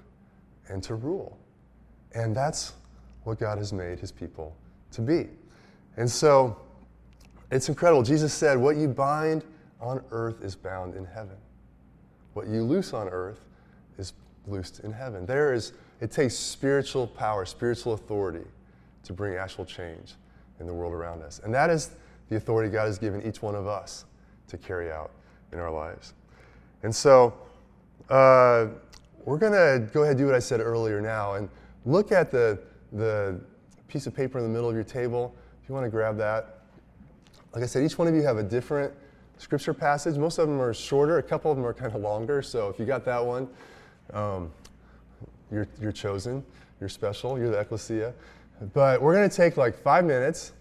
and 0.69 0.81
to 0.83 0.95
rule. 0.95 1.37
And 2.13 2.35
that's 2.35 2.73
what 3.23 3.39
god 3.39 3.57
has 3.57 3.73
made 3.73 3.99
his 3.99 4.11
people 4.11 4.55
to 4.91 5.01
be. 5.01 5.27
And 5.97 6.09
so 6.09 6.57
it's 7.55 7.69
incredible. 7.69 8.03
Jesus 8.03 8.33
said, 8.33 8.57
What 8.57 8.75
you 8.75 8.87
bind 8.87 9.43
on 9.79 10.03
earth 10.11 10.43
is 10.43 10.55
bound 10.55 10.95
in 10.95 11.05
heaven. 11.05 11.37
What 12.33 12.47
you 12.47 12.63
loose 12.63 12.93
on 12.93 13.07
earth 13.07 13.45
is 13.97 14.13
loosed 14.47 14.81
in 14.81 14.91
heaven. 14.91 15.25
There 15.25 15.53
is, 15.53 15.73
it 16.01 16.11
takes 16.11 16.35
spiritual 16.35 17.07
power, 17.07 17.45
spiritual 17.45 17.93
authority 17.93 18.45
to 19.03 19.13
bring 19.13 19.35
actual 19.35 19.65
change 19.65 20.15
in 20.59 20.67
the 20.67 20.73
world 20.73 20.93
around 20.93 21.21
us. 21.21 21.39
And 21.43 21.53
that 21.53 21.69
is 21.69 21.91
the 22.29 22.35
authority 22.35 22.69
God 22.69 22.85
has 22.85 22.97
given 22.97 23.21
each 23.25 23.41
one 23.41 23.55
of 23.55 23.67
us 23.67 24.05
to 24.47 24.57
carry 24.57 24.91
out 24.91 25.11
in 25.51 25.59
our 25.59 25.71
lives. 25.71 26.13
And 26.83 26.93
so, 26.93 27.33
uh, 28.09 28.67
we're 29.23 29.37
going 29.37 29.53
to 29.53 29.87
go 29.91 30.01
ahead 30.03 30.11
and 30.11 30.19
do 30.19 30.25
what 30.27 30.35
I 30.35 30.39
said 30.39 30.59
earlier 30.59 31.01
now 31.01 31.33
and 31.33 31.49
look 31.85 32.11
at 32.11 32.31
the, 32.31 32.59
the 32.93 33.39
piece 33.87 34.05
of 34.05 34.13
paper 34.13 34.37
in 34.37 34.43
the 34.43 34.49
middle 34.49 34.69
of 34.69 34.75
your 34.75 34.83
table. 34.83 35.35
If 35.63 35.69
you 35.69 35.73
want 35.73 35.85
to 35.85 35.89
grab 35.89 36.17
that. 36.17 36.54
Like 37.55 37.63
I 37.63 37.67
said, 37.67 37.83
each 37.83 37.97
one 37.97 38.09
of 38.09 38.13
you 38.13 38.21
have 38.23 38.35
a 38.35 38.43
different 38.43 38.93
scripture 39.37 39.73
passage. 39.73 40.17
Most 40.17 40.39
of 40.39 40.47
them 40.49 40.59
are 40.59 40.73
shorter, 40.73 41.19
a 41.19 41.23
couple 41.23 41.49
of 41.49 41.55
them 41.55 41.65
are 41.65 41.73
kind 41.73 41.95
of 41.95 42.01
longer. 42.01 42.41
So 42.41 42.67
if 42.67 42.77
you 42.77 42.85
got 42.85 43.05
that 43.05 43.25
one, 43.25 43.47
um, 44.13 44.51
you're, 45.49 45.65
you're 45.79 45.93
chosen, 45.93 46.43
you're 46.81 46.89
special, 46.89 47.39
you're 47.39 47.49
the 47.49 47.59
ecclesia. 47.59 48.13
But 48.73 49.01
we're 49.01 49.13
going 49.13 49.29
to 49.29 49.35
take 49.35 49.55
like 49.55 49.73
five 49.73 50.03
minutes 50.03 50.51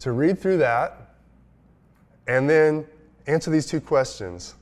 to 0.00 0.10
read 0.10 0.40
through 0.40 0.56
that 0.58 1.14
and 2.26 2.50
then 2.50 2.84
answer 3.28 3.52
these 3.52 3.66
two 3.66 3.80
questions. 3.80 4.56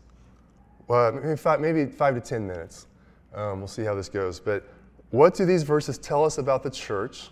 Well, 0.86 1.12
maybe 1.12 1.36
five, 1.36 1.60
maybe 1.60 1.86
five 1.86 2.14
to 2.14 2.20
10 2.20 2.46
minutes. 2.46 2.88
Um, 3.34 3.60
we'll 3.60 3.68
see 3.68 3.84
how 3.84 3.94
this 3.94 4.10
goes. 4.10 4.38
But 4.38 4.68
what 5.12 5.34
do 5.34 5.46
these 5.46 5.62
verses 5.62 5.96
tell 5.96 6.26
us 6.26 6.36
about 6.36 6.62
the 6.62 6.70
church? 6.70 7.30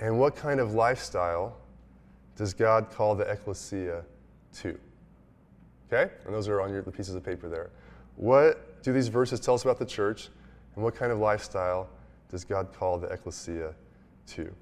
And 0.00 0.18
what 0.18 0.36
kind 0.36 0.60
of 0.60 0.74
lifestyle 0.74 1.56
does 2.36 2.54
God 2.54 2.90
call 2.90 3.14
the 3.14 3.24
ecclesia 3.24 4.04
to? 4.60 4.78
Okay? 5.92 6.12
And 6.24 6.34
those 6.34 6.48
are 6.48 6.60
on 6.60 6.70
your, 6.70 6.82
the 6.82 6.90
pieces 6.90 7.14
of 7.14 7.24
paper 7.24 7.48
there. 7.48 7.70
What 8.16 8.82
do 8.82 8.92
these 8.92 9.08
verses 9.08 9.40
tell 9.40 9.54
us 9.54 9.62
about 9.62 9.78
the 9.78 9.86
church, 9.86 10.28
and 10.74 10.84
what 10.84 10.94
kind 10.94 11.12
of 11.12 11.18
lifestyle 11.18 11.88
does 12.30 12.44
God 12.44 12.72
call 12.72 12.98
the 12.98 13.08
ecclesia 13.08 13.74
to? 14.28 14.52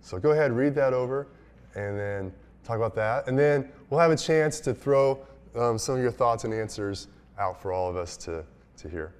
So 0.00 0.18
go 0.18 0.30
ahead, 0.30 0.52
read 0.52 0.74
that 0.74 0.92
over, 0.92 1.28
and 1.74 1.98
then 1.98 2.32
talk 2.64 2.76
about 2.76 2.94
that. 2.94 3.28
And 3.28 3.38
then 3.38 3.70
we'll 3.88 4.00
have 4.00 4.10
a 4.10 4.16
chance 4.16 4.60
to 4.60 4.74
throw 4.74 5.18
um, 5.54 5.78
some 5.78 5.96
of 5.96 6.00
your 6.00 6.10
thoughts 6.10 6.44
and 6.44 6.54
answers 6.54 7.08
out 7.38 7.60
for 7.60 7.72
all 7.72 7.88
of 7.88 7.96
us 7.96 8.16
to, 8.18 8.44
to 8.78 8.88
hear. 8.88 9.12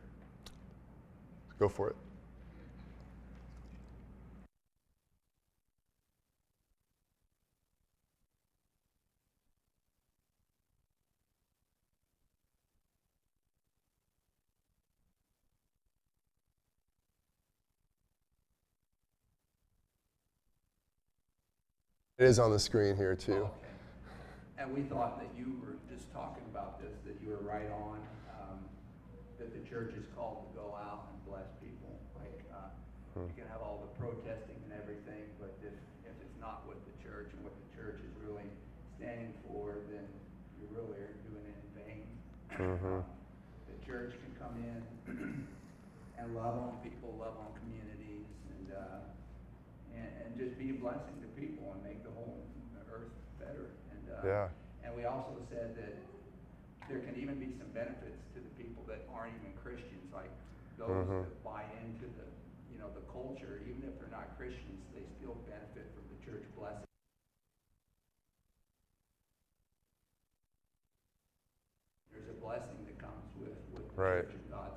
Go 1.59 1.69
for 1.69 1.91
it. 1.91 1.97
It 22.21 22.29
is 22.29 22.37
on 22.37 22.53
the 22.53 22.61
screen 22.61 23.01
here 23.01 23.17
too. 23.17 23.49
Okay. 23.49 23.73
And 24.61 24.77
we 24.77 24.85
thought 24.93 25.17
that 25.25 25.33
you 25.33 25.57
were 25.65 25.81
just 25.89 26.13
talking 26.13 26.45
about 26.53 26.77
this, 26.77 26.93
that 27.09 27.17
you 27.25 27.33
were 27.33 27.41
right 27.41 27.73
on, 27.73 27.97
um, 28.37 28.61
that 29.41 29.57
the 29.57 29.65
church 29.65 29.97
is 29.97 30.05
called 30.13 30.45
to 30.45 30.61
go 30.61 30.77
out 30.77 31.09
and 31.09 31.17
bless 31.25 31.49
people. 31.65 31.97
Like, 32.21 32.45
uh, 32.53 32.69
Hmm. 33.17 33.25
you 33.25 33.41
can 33.41 33.49
have 33.49 33.65
all 33.65 33.81
the 33.81 33.89
protesting 33.97 34.61
and 34.69 34.73
everything, 34.77 35.33
but 35.41 35.57
if, 35.65 35.73
if 36.05 36.13
it's 36.21 36.37
not 36.37 36.69
with 36.69 36.77
the 36.85 36.93
church 37.01 37.33
and 37.33 37.41
what 37.41 37.57
the 37.57 37.69
church 37.73 37.97
is 38.05 38.13
really 38.21 38.53
standing 39.01 39.33
for, 39.49 39.81
then 39.89 40.05
you 40.61 40.69
really 40.77 41.01
are 41.01 41.17
doing 41.25 41.49
it 41.49 41.57
in 41.57 41.69
vain. 41.73 42.05
Mhm. 42.53 43.01
Um, 43.01 43.05
The 43.73 43.81
church 43.89 44.13
can 44.21 44.33
come 44.37 44.61
in 44.61 44.85
and 46.21 46.37
love 46.37 46.53
on 46.69 46.77
people, 46.85 47.17
love 47.17 47.41
on 47.41 47.49
communities, 47.65 48.29
and, 48.53 48.77
uh, 48.77 49.09
and, 50.31 50.39
just 50.39 50.59
be 50.59 50.71
a 50.71 50.79
blessing 50.79 51.19
to 51.21 51.29
people 51.41 51.75
and 51.75 51.83
make 51.83 52.03
the 52.05 52.11
whole 52.11 52.47
earth 52.93 53.11
better. 53.39 53.71
And, 53.91 54.05
uh, 54.15 54.27
Yeah. 54.27 54.49
and 54.85 54.95
we 54.95 55.05
also 55.05 55.37
said 55.51 55.77
that 55.77 55.95
there 56.89 57.01
can 57.01 57.17
even 57.19 57.39
be 57.39 57.51
some 57.59 57.69
benefits 57.75 58.23
to 58.35 58.41
the 58.41 58.51
people 58.63 58.85
that 58.87 59.03
aren't 59.13 59.35
even 59.43 59.53
Christians, 59.63 60.13
like 60.13 60.31
those 60.79 61.07
Mhm. 61.07 61.23
that 61.25 61.45
buy 61.45 61.65
into 61.83 62.07
the, 62.07 62.27
you 62.73 62.79
know, 62.79 62.91
the 62.95 63.03
culture, 63.13 63.61
even 63.67 63.83
if 63.85 63.99
they're 63.99 64.09
not 64.11 64.37
Christians, 64.37 64.83
they 64.95 65.03
still 65.19 65.35
benefit 65.47 65.91
from 65.95 66.05
the 66.11 66.19
church 66.25 66.45
blessing. 66.57 66.85
There's 72.13 72.29
a 72.29 72.41
blessing 72.41 72.85
that 72.87 72.99
comes 72.99 73.25
with, 73.39 73.57
with 73.73 73.85
Right. 73.97 74.27
God's 74.51 74.75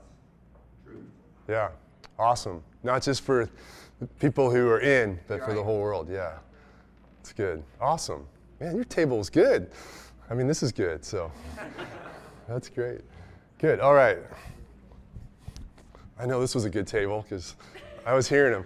truth. 0.83 1.09
Yeah, 1.47 1.71
awesome. 2.19 2.63
Not 2.83 3.01
just 3.01 3.21
for 3.21 3.49
people 4.19 4.51
who 4.51 4.69
are 4.69 4.79
in, 4.79 5.19
but 5.27 5.43
for 5.43 5.53
the 5.53 5.63
whole 5.63 5.79
world. 5.79 6.09
Yeah, 6.09 6.37
it's 7.19 7.33
good. 7.33 7.63
Awesome. 7.79 8.25
Man, 8.59 8.75
your 8.75 8.85
table 8.85 9.19
is 9.19 9.29
good. 9.29 9.69
I 10.29 10.33
mean, 10.33 10.47
this 10.47 10.63
is 10.63 10.71
good, 10.71 11.03
so 11.03 11.31
that's 12.47 12.69
great. 12.69 13.01
Good. 13.59 13.79
All 13.79 13.93
right. 13.93 14.19
I 16.19 16.25
know 16.25 16.39
this 16.39 16.55
was 16.55 16.65
a 16.65 16.69
good 16.69 16.87
table 16.87 17.23
because 17.23 17.55
I 18.05 18.13
was 18.13 18.27
hearing 18.29 18.53
him. 18.53 18.65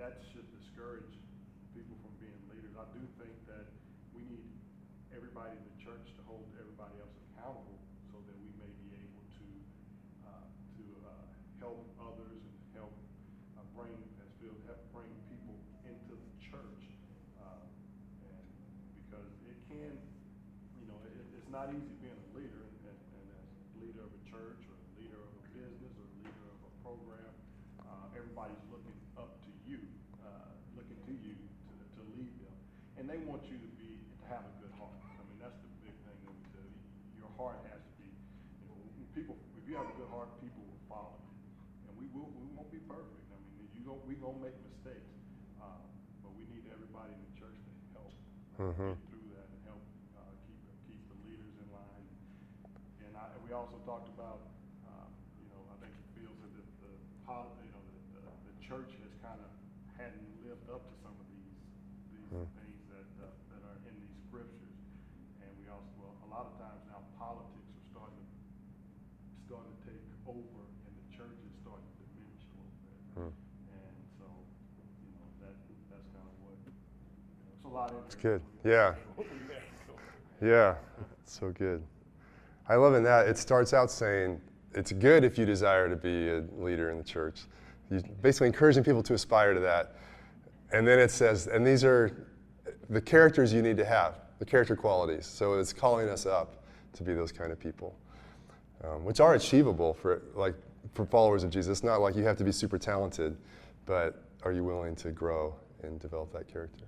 that 0.00 0.16
should 0.32 0.48
discourage 0.56 1.12
people 1.76 1.92
from 2.00 2.16
being 2.16 2.40
leaders. 2.48 2.72
I 2.72 2.88
do 2.96 3.04
think 3.20 3.36
that 3.52 3.68
we 4.16 4.24
need 4.24 4.48
everybody 5.12 5.52
in 5.52 5.60
the 5.60 5.76
church 5.76 6.08
to 6.16 6.22
hold 6.24 6.48
everybody 6.56 6.96
else 7.04 7.12
accountable 7.28 7.76
so 8.08 8.16
that 8.24 8.32
we 8.40 8.48
may 8.56 8.72
be 8.80 8.96
able 8.96 9.20
to, 9.36 9.46
uh, 10.24 10.48
to, 10.80 10.84
uh, 11.04 11.12
help 11.60 11.84
others 12.00 12.40
and 12.40 12.56
help, 12.72 12.96
uh, 13.60 13.64
bring, 13.76 13.92
as 14.24 14.32
Phil, 14.40 14.56
help 14.64 14.80
bring 14.96 15.12
people 15.28 15.60
into 15.84 16.16
the 16.16 16.32
church. 16.48 16.84
Uh, 17.36 17.60
and 18.24 18.48
because 19.04 19.28
it 19.44 19.60
can, 19.68 20.00
you 20.80 20.88
know, 20.88 20.96
it, 21.04 21.12
it's 21.36 21.52
not 21.52 21.68
easy 21.76 21.92
being 22.00 22.16
a 22.16 22.28
leader 22.32 22.64
and, 22.64 22.76
and, 22.88 23.00
and 23.20 23.26
as 23.36 23.44
leader 23.76 24.00
of 24.00 24.12
a 24.16 24.22
church 24.32 24.64
or 24.64 24.76
leader 24.96 25.20
of 25.20 25.28
a 25.28 25.44
business 25.52 25.92
or 26.00 26.08
leader 26.24 26.44
of 26.56 26.60
a 26.64 26.72
program, 26.80 27.32
uh, 27.84 28.16
everybody's 28.16 28.64
looking 28.72 28.96
up 29.20 29.36
to 29.44 29.50
you, 29.68 29.82
uh, 30.24 30.54
looking 30.78 30.96
to 31.04 31.12
you 31.12 31.36
to, 31.36 31.74
to 31.98 32.02
lead 32.16 32.32
them. 32.40 32.56
And 32.96 33.04
they 33.04 33.20
want 33.28 33.44
you 33.50 33.58
to 33.60 33.70
be, 33.76 34.00
to 34.22 34.24
have 34.32 34.46
a 34.46 34.52
good 34.62 34.72
heart. 34.80 34.96
I 34.96 35.22
mean, 35.28 35.38
that's 35.42 35.58
the 35.60 35.70
big 35.84 35.94
thing 36.06 36.16
that 36.24 36.32
we 36.32 36.44
said. 36.54 36.68
Your 37.18 37.30
heart 37.36 37.60
has 37.68 37.80
to 37.82 37.92
be, 38.00 38.08
you 38.08 38.66
know, 38.70 38.76
when 38.80 39.06
people, 39.12 39.36
if 39.58 39.64
you 39.68 39.76
have 39.76 39.88
a 39.88 39.96
good 39.98 40.08
heart, 40.08 40.30
people 40.40 40.62
will 40.64 40.82
follow 40.88 41.18
you. 41.20 41.34
And 41.90 41.92
we 41.98 42.06
will, 42.14 42.30
we 42.32 42.46
won't 42.54 42.70
be 42.72 42.80
perfect. 42.88 43.24
I 43.32 43.36
mean, 43.58 43.68
you 43.74 43.82
gon' 43.84 44.00
we 44.06 44.16
gonna 44.16 44.40
make 44.40 44.56
mistakes. 44.64 45.10
Uh, 45.60 45.80
but 46.24 46.32
we 46.36 46.48
need 46.48 46.64
everybody 46.72 47.12
in 47.12 47.20
the 47.20 47.34
church 47.36 47.56
to 47.56 47.70
help 47.96 48.12
Mhm. 48.80 48.96
get 48.96 49.04
through 49.12 49.28
that 49.36 49.44
and 49.52 49.60
help, 49.68 49.84
uh, 50.16 50.32
keep, 50.48 50.56
keep 50.88 51.00
the 51.12 51.16
leaders 51.28 51.52
in 51.60 51.68
line. 51.68 52.06
And 53.04 53.12
I, 53.12 53.28
we 53.44 53.52
also 53.52 53.76
talked 53.84 54.08
about, 54.08 54.40
um, 54.88 55.12
you 55.36 55.52
know, 55.52 55.60
I 55.68 55.76
think 55.84 55.92
it 55.92 56.06
feels 56.16 56.32
that 56.40 56.48
the, 56.56 56.64
the, 56.80 56.92
you 57.60 57.72
know, 57.76 57.82
the, 57.92 58.24
the, 58.24 58.24
the 58.24 58.56
church 58.64 58.88
has 59.04 59.12
kind 59.20 59.36
of 59.44 59.52
hadn't 60.00 60.24
lived 60.40 60.64
up 60.72 60.80
to 60.88 60.94
some 61.04 61.12
of 61.12 61.26
these, 61.28 61.52
these 62.16 62.24
Hmm. 62.32 62.48
things 62.56 62.80
that, 62.88 63.08
uh, 63.20 63.28
that 63.52 63.60
are 63.68 63.76
in 63.84 63.94
these 64.00 64.16
scriptures. 64.24 64.80
And 65.44 65.50
we 65.60 65.68
also, 65.68 65.92
well, 66.00 66.16
a 66.24 66.28
lot 66.32 66.48
of 66.48 66.56
times 66.56 66.80
now 66.88 67.04
politics 67.20 67.68
are 67.76 67.84
starting 67.92 68.16
to, 68.16 68.36
starting 69.44 69.76
to 69.76 69.80
take 69.92 70.04
over 70.24 70.62
and 70.88 70.92
the 70.96 71.06
church 71.12 71.36
is 71.36 71.52
starting 71.60 71.84
to 71.84 72.04
diminish 72.08 72.48
a 72.48 72.54
little 72.56 72.76
bit. 72.80 73.00
Hmm. 73.12 73.32
And 73.76 73.96
so, 74.16 74.24
you 75.04 75.12
know, 75.20 75.26
that, 75.44 75.52
that's 75.92 76.08
kind 76.16 76.24
of 76.24 76.36
what, 76.40 76.56
you 76.64 77.44
know, 77.44 77.54
it's 78.06 78.14
good. 78.14 78.42
Yeah. 78.64 78.94
Yeah, 80.42 80.76
It's 81.22 81.38
so 81.38 81.50
good. 81.50 81.82
I 82.68 82.76
love 82.76 82.94
in 82.94 83.02
that 83.02 83.28
it 83.28 83.36
starts 83.36 83.74
out 83.74 83.90
saying 83.90 84.40
it's 84.74 84.92
good 84.92 85.24
if 85.24 85.36
you 85.36 85.44
desire 85.44 85.88
to 85.88 85.96
be 85.96 86.30
a 86.30 86.44
leader 86.56 86.90
in 86.90 86.98
the 86.98 87.04
church. 87.04 87.42
You 87.90 88.02
basically 88.22 88.46
encouraging 88.46 88.84
people 88.84 89.02
to 89.02 89.14
aspire 89.14 89.52
to 89.52 89.60
that. 89.60 89.96
And 90.72 90.86
then 90.86 90.98
it 90.98 91.10
says, 91.10 91.46
and 91.48 91.66
these 91.66 91.84
are 91.84 92.26
the 92.88 93.00
characters 93.00 93.52
you 93.52 93.60
need 93.60 93.76
to 93.76 93.84
have, 93.84 94.20
the 94.38 94.44
character 94.44 94.76
qualities. 94.76 95.26
So 95.26 95.54
it's 95.54 95.72
calling 95.72 96.08
us 96.08 96.26
up 96.26 96.64
to 96.94 97.02
be 97.02 97.12
those 97.12 97.32
kind 97.32 97.52
of 97.52 97.58
people, 97.58 97.96
um, 98.84 99.04
which 99.04 99.20
are 99.20 99.34
achievable 99.34 99.92
for 99.92 100.22
like 100.34 100.54
for 100.94 101.04
followers 101.04 101.44
of 101.44 101.50
Jesus. 101.50 101.78
It's 101.78 101.84
not 101.84 102.00
like 102.00 102.16
you 102.16 102.24
have 102.24 102.36
to 102.38 102.44
be 102.44 102.52
super 102.52 102.78
talented, 102.78 103.36
but 103.84 104.22
are 104.42 104.52
you 104.52 104.64
willing 104.64 104.94
to 104.96 105.10
grow 105.10 105.54
and 105.82 105.98
develop 106.00 106.32
that 106.32 106.48
character? 106.48 106.86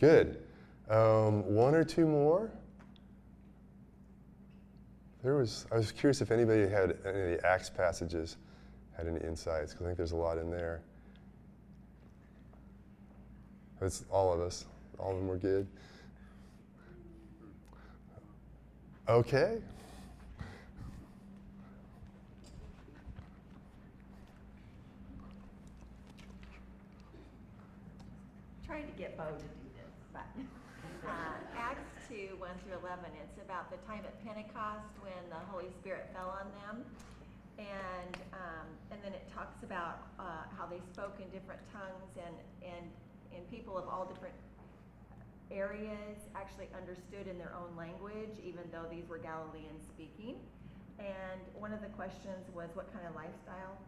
Good. 0.00 0.42
Um, 0.88 1.44
one 1.54 1.74
or 1.74 1.84
two 1.84 2.06
more? 2.06 2.50
There 5.22 5.34
was, 5.34 5.66
I 5.70 5.76
was 5.76 5.92
curious 5.92 6.22
if 6.22 6.30
anybody 6.30 6.62
had 6.62 6.96
any 7.04 7.20
of 7.20 7.28
the 7.28 7.46
Acts 7.46 7.68
passages 7.68 8.38
had 8.96 9.06
any 9.06 9.20
insights, 9.20 9.72
because 9.72 9.84
I 9.84 9.88
think 9.90 9.98
there's 9.98 10.12
a 10.12 10.16
lot 10.16 10.38
in 10.38 10.50
there. 10.50 10.80
It's 13.82 14.06
all 14.10 14.32
of 14.32 14.40
us. 14.40 14.64
All 14.98 15.10
of 15.10 15.18
them 15.18 15.28
were 15.28 15.36
good. 15.36 15.66
Okay. 19.06 19.58
Trying 28.66 28.86
to 28.86 28.92
get 28.98 29.14
voted. 29.18 29.59
1 32.50 32.58
through 32.66 32.82
11, 32.82 33.06
it's 33.22 33.38
about 33.38 33.70
the 33.70 33.78
time 33.86 34.02
at 34.02 34.10
Pentecost 34.26 34.90
when 35.06 35.22
the 35.30 35.38
Holy 35.54 35.70
Spirit 35.78 36.10
fell 36.10 36.34
on 36.34 36.50
them. 36.58 36.82
And, 37.62 38.18
um, 38.34 38.66
and 38.90 38.98
then 39.06 39.14
it 39.14 39.22
talks 39.30 39.62
about 39.62 40.10
uh, 40.18 40.50
how 40.58 40.66
they 40.66 40.82
spoke 40.90 41.22
in 41.22 41.30
different 41.30 41.62
tongues 41.70 42.10
and, 42.18 42.34
and, 42.66 42.90
and 43.30 43.46
people 43.54 43.78
of 43.78 43.86
all 43.86 44.02
different 44.02 44.34
areas 45.54 46.18
actually 46.34 46.66
understood 46.74 47.30
in 47.30 47.38
their 47.38 47.54
own 47.54 47.70
language, 47.78 48.34
even 48.42 48.66
though 48.74 48.90
these 48.90 49.06
were 49.06 49.22
Galileans 49.22 49.86
speaking. 49.86 50.34
And 50.98 51.38
one 51.54 51.70
of 51.70 51.78
the 51.86 51.92
questions 51.94 52.50
was, 52.50 52.66
what 52.74 52.90
kind 52.90 53.06
of 53.06 53.14
lifestyle 53.14 53.78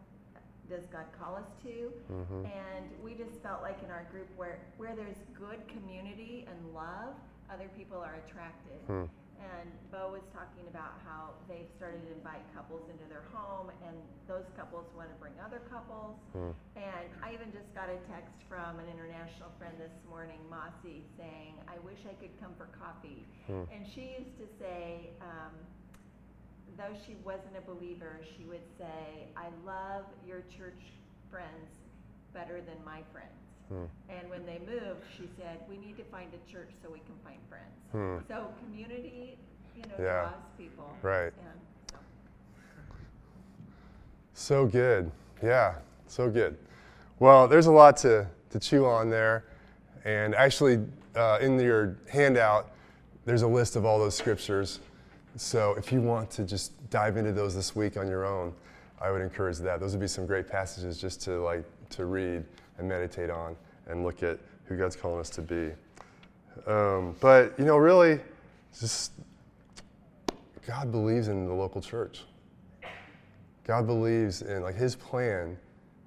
does 0.71 0.87
God 0.87 1.11
call 1.19 1.35
us 1.35 1.51
to? 1.67 1.91
Mhm. 2.07 2.47
And 2.47 2.87
we 3.03 3.11
just 3.11 3.35
felt 3.43 3.59
like 3.59 3.83
in 3.83 3.91
our 3.91 4.07
group 4.07 4.31
where, 4.39 4.63
where 4.79 4.95
there's 4.95 5.19
good 5.35 5.59
community 5.67 6.47
and 6.47 6.55
love, 6.71 7.19
other 7.51 7.69
people 7.75 7.97
are 7.97 8.19
attracted. 8.25 8.79
Hmm. 8.87 9.07
And 9.43 9.67
Bo 9.91 10.15
was 10.15 10.23
talking 10.31 10.63
about 10.71 10.95
how 11.03 11.35
they've 11.51 11.67
started 11.75 11.99
to 12.07 12.15
invite 12.15 12.47
couples 12.55 12.87
into 12.87 13.03
their 13.11 13.27
home, 13.35 13.67
and 13.83 13.95
those 14.23 14.47
couples 14.55 14.87
want 14.95 15.11
to 15.11 15.17
bring 15.19 15.35
other 15.43 15.59
couples. 15.67 16.15
Hmm. 16.31 16.55
And 16.79 17.11
I 17.19 17.35
even 17.35 17.51
just 17.51 17.67
got 17.75 17.91
a 17.91 17.99
text 18.07 18.39
from 18.47 18.79
an 18.79 18.87
international 18.87 19.51
friend 19.59 19.75
this 19.75 19.91
morning, 20.07 20.39
Mossy, 20.47 21.03
saying, 21.19 21.59
I 21.67 21.75
wish 21.83 21.99
I 22.07 22.15
could 22.23 22.31
come 22.39 22.55
for 22.55 22.71
coffee. 22.79 23.27
Hmm. 23.51 23.67
And 23.67 23.83
she 23.83 24.15
used 24.15 24.39
to 24.39 24.47
say, 24.63 25.11
um, 25.19 25.51
though 26.79 26.95
she 27.03 27.19
wasn't 27.27 27.59
a 27.59 27.65
believer, 27.67 28.23
she 28.37 28.45
would 28.45 28.63
say, 28.79 29.27
I 29.35 29.51
love 29.67 30.07
your 30.23 30.47
church 30.55 30.79
friends 31.29 31.67
better 32.33 32.61
than 32.61 32.79
my 32.85 33.03
friends. 33.11 33.42
Hmm. 33.69 33.85
And 34.09 34.29
when 34.29 34.45
they 34.45 34.59
moved, 34.59 35.01
she 35.17 35.29
said, 35.37 35.59
we 35.69 35.77
need 35.77 35.97
to 35.97 36.03
find 36.05 36.29
a 36.33 36.51
church 36.51 36.69
so 36.83 36.89
we 36.91 36.99
can 36.99 37.15
find 37.23 37.37
friends. 37.49 37.73
Hmm. 37.91 38.17
So 38.27 38.47
community, 38.63 39.37
you 39.75 39.83
know, 39.83 39.95
Yeah. 40.03 40.21
draws 40.21 40.33
people. 40.57 40.95
Right. 41.01 41.33
And 41.33 41.61
so. 41.91 41.97
So 44.33 44.65
good. 44.65 45.11
Yeah, 45.41 45.75
so 46.07 46.29
good. 46.29 46.57
Well, 47.19 47.47
there's 47.47 47.67
a 47.67 47.71
lot 47.71 47.97
to, 47.97 48.27
to 48.51 48.59
chew 48.59 48.85
on 48.85 49.09
there. 49.09 49.45
And 50.05 50.35
actually, 50.35 50.85
uh, 51.15 51.37
in 51.41 51.59
your 51.59 51.97
handout, 52.09 52.71
there's 53.25 53.41
a 53.43 53.47
list 53.47 53.75
of 53.75 53.85
all 53.85 53.99
those 53.99 54.15
scriptures. 54.15 54.79
So 55.35 55.73
if 55.77 55.91
you 55.91 56.01
want 56.01 56.29
to 56.31 56.43
just 56.43 56.71
dive 56.89 57.17
into 57.17 57.31
those 57.31 57.55
this 57.55 57.75
week 57.75 57.97
on 57.97 58.07
your 58.07 58.25
own, 58.25 58.53
I 59.01 59.11
would 59.11 59.21
encourage 59.21 59.57
that. 59.59 59.79
Those 59.79 59.91
would 59.91 60.01
be 60.01 60.07
some 60.07 60.25
great 60.25 60.47
passages 60.47 60.99
just 60.99 61.21
to 61.23 61.41
like 61.41 61.63
to 61.91 62.05
read 62.05 62.43
and 62.77 62.87
meditate 62.87 63.29
on 63.29 63.55
and 63.87 64.03
look 64.03 64.23
at 64.23 64.39
who 64.65 64.77
God's 64.77 64.95
calling 64.95 65.19
us 65.19 65.29
to 65.31 65.41
be. 65.41 65.71
Um, 66.67 67.15
but 67.19 67.57
you 67.57 67.65
know, 67.65 67.77
really, 67.77 68.19
just 68.79 69.11
God 70.65 70.91
believes 70.91 71.27
in 71.27 71.45
the 71.45 71.53
local 71.53 71.81
church. 71.81 72.23
God 73.65 73.87
believes 73.87 74.41
in 74.41 74.61
like 74.61 74.75
his 74.75 74.95
plan 74.95 75.57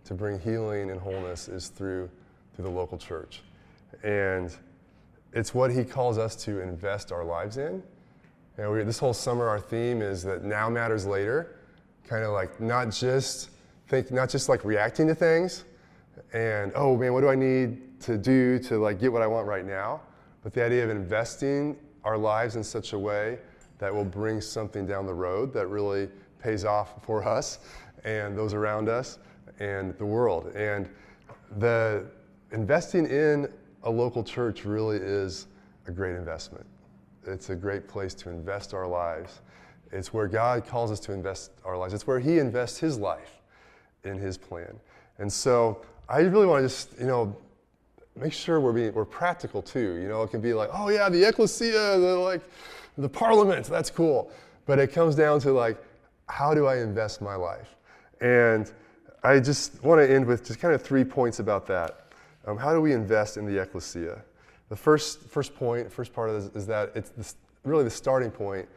to 0.04 0.14
bring 0.14 0.38
healing 0.38 0.90
and 0.90 1.00
wholeness 1.00 1.48
is 1.48 1.68
through 1.68 2.10
through 2.54 2.64
the 2.64 2.70
local 2.70 2.96
church. 2.96 3.42
And 4.02 4.54
it's 5.32 5.54
what 5.54 5.70
he 5.70 5.84
calls 5.84 6.16
us 6.16 6.34
to 6.44 6.60
invest 6.60 7.12
our 7.12 7.24
lives 7.24 7.58
in. 7.58 7.82
And 8.56 8.72
we, 8.72 8.82
this 8.84 8.98
whole 8.98 9.12
summer 9.12 9.48
our 9.48 9.60
theme 9.60 10.00
is 10.00 10.22
that 10.22 10.44
now 10.44 10.70
matters 10.70 11.04
later, 11.04 11.56
kind 12.06 12.24
of 12.24 12.32
like 12.32 12.58
not 12.60 12.90
just 12.90 13.50
think 13.88 14.10
not 14.10 14.30
just 14.30 14.48
like 14.48 14.64
reacting 14.64 15.06
to 15.06 15.14
things 15.14 15.64
and 16.32 16.72
oh 16.74 16.96
man, 16.96 17.12
what 17.12 17.20
do 17.20 17.28
I 17.28 17.34
need 17.34 18.00
to 18.00 18.18
do 18.18 18.58
to 18.60 18.78
like 18.78 19.00
get 19.00 19.12
what 19.12 19.22
I 19.22 19.26
want 19.26 19.46
right 19.46 19.64
now? 19.64 20.00
But 20.42 20.52
the 20.52 20.64
idea 20.64 20.84
of 20.84 20.90
investing 20.90 21.76
our 22.04 22.16
lives 22.16 22.56
in 22.56 22.62
such 22.62 22.92
a 22.92 22.98
way 22.98 23.38
that 23.78 23.92
will 23.92 24.04
bring 24.04 24.40
something 24.40 24.86
down 24.86 25.06
the 25.06 25.14
road 25.14 25.52
that 25.52 25.66
really 25.66 26.08
pays 26.40 26.64
off 26.64 27.02
for 27.04 27.26
us 27.26 27.58
and 28.04 28.36
those 28.36 28.54
around 28.54 28.88
us 28.88 29.18
and 29.58 29.96
the 29.98 30.06
world. 30.06 30.52
And 30.54 30.88
the 31.58 32.06
investing 32.52 33.06
in 33.06 33.48
a 33.82 33.90
local 33.90 34.22
church 34.22 34.64
really 34.64 34.98
is 34.98 35.46
a 35.86 35.90
great 35.90 36.16
investment. 36.16 36.66
It's 37.26 37.50
a 37.50 37.56
great 37.56 37.88
place 37.88 38.14
to 38.14 38.30
invest 38.30 38.72
our 38.72 38.86
lives. 38.86 39.40
It's 39.92 40.12
where 40.12 40.28
God 40.28 40.66
calls 40.66 40.90
us 40.90 41.00
to 41.00 41.12
invest 41.12 41.52
our 41.64 41.76
lives. 41.76 41.94
It's 41.94 42.06
where 42.06 42.20
He 42.20 42.38
invests 42.38 42.78
His 42.78 42.98
life 42.98 43.40
in 44.04 44.18
His 44.18 44.38
plan. 44.38 44.78
And 45.18 45.32
so 45.32 45.80
I 46.08 46.20
really 46.20 46.46
want 46.46 46.62
to 46.62 46.68
just, 46.68 46.98
you 46.98 47.06
know, 47.06 47.36
make 48.14 48.32
sure 48.32 48.60
we're 48.60 48.72
being 48.72 48.92
we're 48.94 49.04
practical 49.04 49.62
too. 49.62 49.96
You 49.96 50.08
know, 50.08 50.22
it 50.22 50.30
can 50.30 50.40
be 50.40 50.54
like, 50.54 50.70
oh 50.72 50.88
yeah, 50.88 51.08
the 51.08 51.28
ecclesia, 51.28 51.98
the 51.98 52.16
like 52.16 52.42
the 52.96 53.08
parliament, 53.08 53.66
that's 53.66 53.90
cool. 53.90 54.30
But 54.66 54.78
it 54.78 54.92
comes 54.92 55.14
down 55.14 55.40
to 55.40 55.52
like, 55.52 55.76
how 56.28 56.54
do 56.54 56.66
I 56.66 56.78
invest 56.78 57.20
my 57.20 57.34
life? 57.34 57.76
And 58.20 58.70
I 59.22 59.40
just 59.40 59.82
want 59.82 60.00
to 60.00 60.10
end 60.10 60.26
with 60.26 60.46
just 60.46 60.60
kind 60.60 60.74
of 60.74 60.82
three 60.82 61.04
points 61.04 61.40
about 61.40 61.66
that. 61.66 62.06
Um, 62.46 62.56
how 62.56 62.72
do 62.72 62.80
we 62.80 62.92
invest 62.92 63.36
in 63.36 63.44
the 63.44 63.60
ecclesia? 63.60 64.22
The 64.68 64.76
first, 64.76 65.20
first 65.22 65.54
point, 65.54 65.92
first 65.92 66.12
part 66.12 66.30
of 66.30 66.36
this 66.36 66.62
is 66.62 66.66
that 66.68 66.92
it's 66.94 67.36
really 67.64 67.84
the 67.84 67.90
starting 67.90 68.30
point 68.30 68.68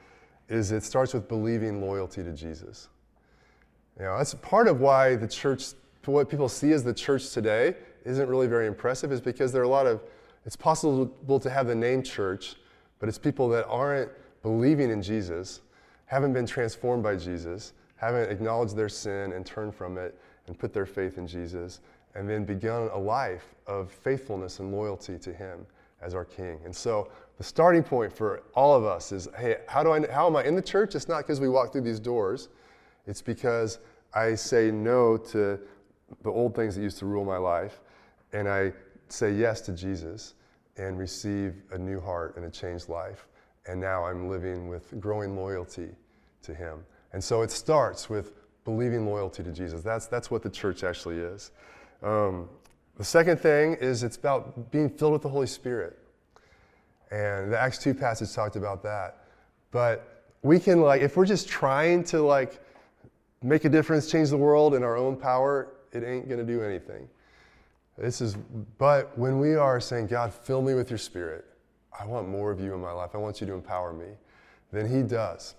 is 0.49 0.71
it 0.71 0.83
starts 0.83 1.13
with 1.13 1.27
believing 1.27 1.81
loyalty 1.81 2.23
to 2.23 2.33
Jesus. 2.33 2.89
You 3.97 4.05
know, 4.05 4.17
that's 4.17 4.33
part 4.35 4.67
of 4.67 4.81
why 4.81 5.15
the 5.15 5.27
church, 5.27 5.67
what 6.05 6.29
people 6.29 6.49
see 6.49 6.71
as 6.71 6.83
the 6.83 6.93
church 6.93 7.31
today, 7.31 7.75
isn't 8.05 8.27
really 8.27 8.47
very 8.47 8.67
impressive, 8.67 9.11
is 9.11 9.21
because 9.21 9.51
there 9.51 9.61
are 9.61 9.65
a 9.65 9.69
lot 9.69 9.85
of, 9.85 10.01
it's 10.45 10.55
possible 10.55 11.39
to 11.39 11.49
have 11.49 11.67
the 11.67 11.75
name 11.75 12.01
church, 12.01 12.55
but 12.99 13.09
it's 13.09 13.17
people 13.17 13.49
that 13.49 13.67
aren't 13.67 14.09
believing 14.41 14.89
in 14.89 15.01
Jesus, 15.01 15.61
haven't 16.05 16.33
been 16.33 16.45
transformed 16.45 17.03
by 17.03 17.15
Jesus, 17.15 17.73
haven't 17.97 18.31
acknowledged 18.31 18.75
their 18.75 18.89
sin 18.89 19.33
and 19.33 19.45
turned 19.45 19.75
from 19.75 19.97
it 19.97 20.17
and 20.47 20.57
put 20.57 20.73
their 20.73 20.85
faith 20.85 21.17
in 21.17 21.27
Jesus, 21.27 21.81
and 22.15 22.27
then 22.27 22.43
begun 22.43 22.89
a 22.93 22.97
life 22.97 23.53
of 23.67 23.91
faithfulness 23.91 24.59
and 24.59 24.71
loyalty 24.71 25.19
to 25.19 25.33
Him 25.33 25.65
as 26.01 26.15
our 26.15 26.25
King. 26.25 26.59
And 26.65 26.75
so 26.75 27.11
the 27.37 27.43
starting 27.43 27.83
point 27.83 28.11
for 28.11 28.41
all 28.55 28.75
of 28.75 28.85
us 28.85 29.11
is 29.11 29.27
hey, 29.37 29.57
how, 29.67 29.83
do 29.83 29.91
I, 29.91 30.07
how 30.11 30.27
am 30.27 30.35
I 30.35 30.43
in 30.43 30.55
the 30.55 30.61
church? 30.61 30.95
It's 30.95 31.07
not 31.07 31.19
because 31.19 31.39
we 31.39 31.49
walk 31.49 31.71
through 31.71 31.81
these 31.81 31.99
doors, 31.99 32.49
it's 33.05 33.21
because 33.21 33.79
I 34.13 34.35
say 34.35 34.71
no 34.71 35.17
to 35.17 35.59
the 36.23 36.29
old 36.29 36.55
things 36.55 36.75
that 36.75 36.81
used 36.81 36.99
to 36.99 37.05
rule 37.05 37.25
my 37.25 37.37
life, 37.37 37.81
and 38.33 38.47
I 38.47 38.73
say 39.07 39.31
yes 39.31 39.61
to 39.61 39.71
Jesus 39.71 40.35
and 40.77 40.97
receive 40.97 41.55
a 41.71 41.77
new 41.77 41.99
heart 41.99 42.35
and 42.37 42.45
a 42.45 42.49
changed 42.49 42.89
life. 42.89 43.27
And 43.67 43.79
now 43.79 44.05
I'm 44.05 44.29
living 44.29 44.69
with 44.69 44.99
growing 44.99 45.35
loyalty 45.35 45.89
to 46.43 46.53
Him. 46.53 46.85
And 47.13 47.23
so 47.23 47.41
it 47.41 47.51
starts 47.51 48.09
with 48.09 48.33
believing 48.63 49.05
loyalty 49.05 49.43
to 49.43 49.51
Jesus. 49.51 49.81
That's, 49.81 50.07
that's 50.07 50.31
what 50.31 50.41
the 50.41 50.49
church 50.49 50.83
actually 50.83 51.17
is. 51.17 51.51
Um, 52.01 52.47
the 52.97 53.03
second 53.03 53.39
thing 53.39 53.75
is 53.75 54.03
it's 54.03 54.17
about 54.17 54.71
being 54.71 54.89
filled 54.89 55.13
with 55.13 55.21
the 55.21 55.29
Holy 55.29 55.47
Spirit. 55.47 55.97
And 57.11 57.51
the 57.51 57.59
Acts 57.59 57.77
2 57.79 57.93
passage 57.93 58.33
talked 58.33 58.55
about 58.55 58.83
that. 58.83 59.25
But 59.71 60.23
we 60.41 60.59
can, 60.59 60.81
like, 60.81 61.01
if 61.01 61.17
we're 61.17 61.25
just 61.25 61.47
trying 61.47 62.03
to, 62.05 62.21
like, 62.21 62.59
make 63.41 63.65
a 63.65 63.69
difference, 63.69 64.09
change 64.09 64.29
the 64.29 64.37
world 64.37 64.75
in 64.75 64.83
our 64.83 64.97
own 64.97 65.15
power, 65.15 65.69
it 65.91 66.03
ain't 66.03 66.27
going 66.27 66.39
to 66.39 66.45
do 66.45 66.61
anything. 66.61 67.07
This 67.97 68.21
is, 68.21 68.35
but 68.77 69.17
when 69.17 69.39
we 69.39 69.55
are 69.55 69.79
saying, 69.79 70.07
God, 70.07 70.33
fill 70.33 70.61
me 70.61 70.73
with 70.73 70.89
your 70.89 70.97
spirit, 70.97 71.45
I 71.97 72.05
want 72.05 72.29
more 72.29 72.51
of 72.51 72.59
you 72.61 72.73
in 72.73 72.79
my 72.79 72.91
life, 72.91 73.11
I 73.13 73.17
want 73.17 73.41
you 73.41 73.47
to 73.47 73.53
empower 73.53 73.91
me, 73.91 74.07
then 74.71 74.87
He 74.89 75.03
does. 75.03 75.55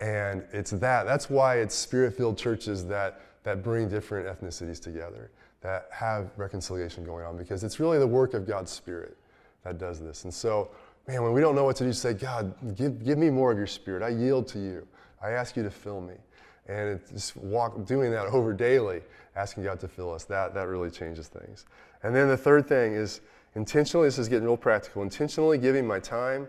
And 0.00 0.44
it's 0.52 0.72
that. 0.72 1.06
That's 1.06 1.30
why 1.30 1.58
it's 1.58 1.74
spirit 1.74 2.16
filled 2.16 2.36
churches 2.36 2.84
that, 2.86 3.20
that 3.44 3.62
bring 3.62 3.88
different 3.88 4.26
ethnicities 4.26 4.82
together, 4.82 5.30
that 5.60 5.88
have 5.92 6.30
reconciliation 6.36 7.04
going 7.04 7.24
on, 7.24 7.36
because 7.36 7.62
it's 7.62 7.78
really 7.78 7.98
the 7.98 8.06
work 8.06 8.34
of 8.34 8.46
God's 8.46 8.72
Spirit 8.72 9.16
that 9.62 9.78
does 9.78 10.00
this. 10.00 10.24
And 10.24 10.34
so, 10.34 10.70
man, 11.06 11.22
when 11.22 11.32
we 11.32 11.40
don't 11.40 11.54
know 11.54 11.64
what 11.64 11.76
to 11.76 11.84
do, 11.84 11.92
say, 11.92 12.14
God, 12.14 12.52
give, 12.76 13.04
give 13.04 13.16
me 13.16 13.30
more 13.30 13.52
of 13.52 13.58
your 13.58 13.68
Spirit. 13.68 14.02
I 14.02 14.08
yield 14.08 14.48
to 14.48 14.58
you. 14.58 14.86
I 15.22 15.30
ask 15.30 15.56
you 15.56 15.62
to 15.62 15.70
fill 15.70 16.00
me. 16.00 16.14
And 16.66 17.00
just 17.12 17.36
walk, 17.36 17.84
doing 17.84 18.10
that 18.12 18.26
over 18.26 18.52
daily, 18.52 19.02
asking 19.36 19.64
God 19.64 19.80
to 19.80 19.88
fill 19.88 20.12
us, 20.12 20.24
that, 20.24 20.54
that 20.54 20.66
really 20.68 20.90
changes 20.90 21.28
things. 21.28 21.66
And 22.02 22.14
then 22.14 22.28
the 22.28 22.36
third 22.36 22.66
thing 22.66 22.94
is 22.94 23.20
intentionally, 23.54 24.06
this 24.06 24.18
is 24.18 24.28
getting 24.28 24.44
real 24.44 24.56
practical, 24.56 25.02
intentionally 25.02 25.58
giving 25.58 25.86
my 25.86 25.98
time, 25.98 26.48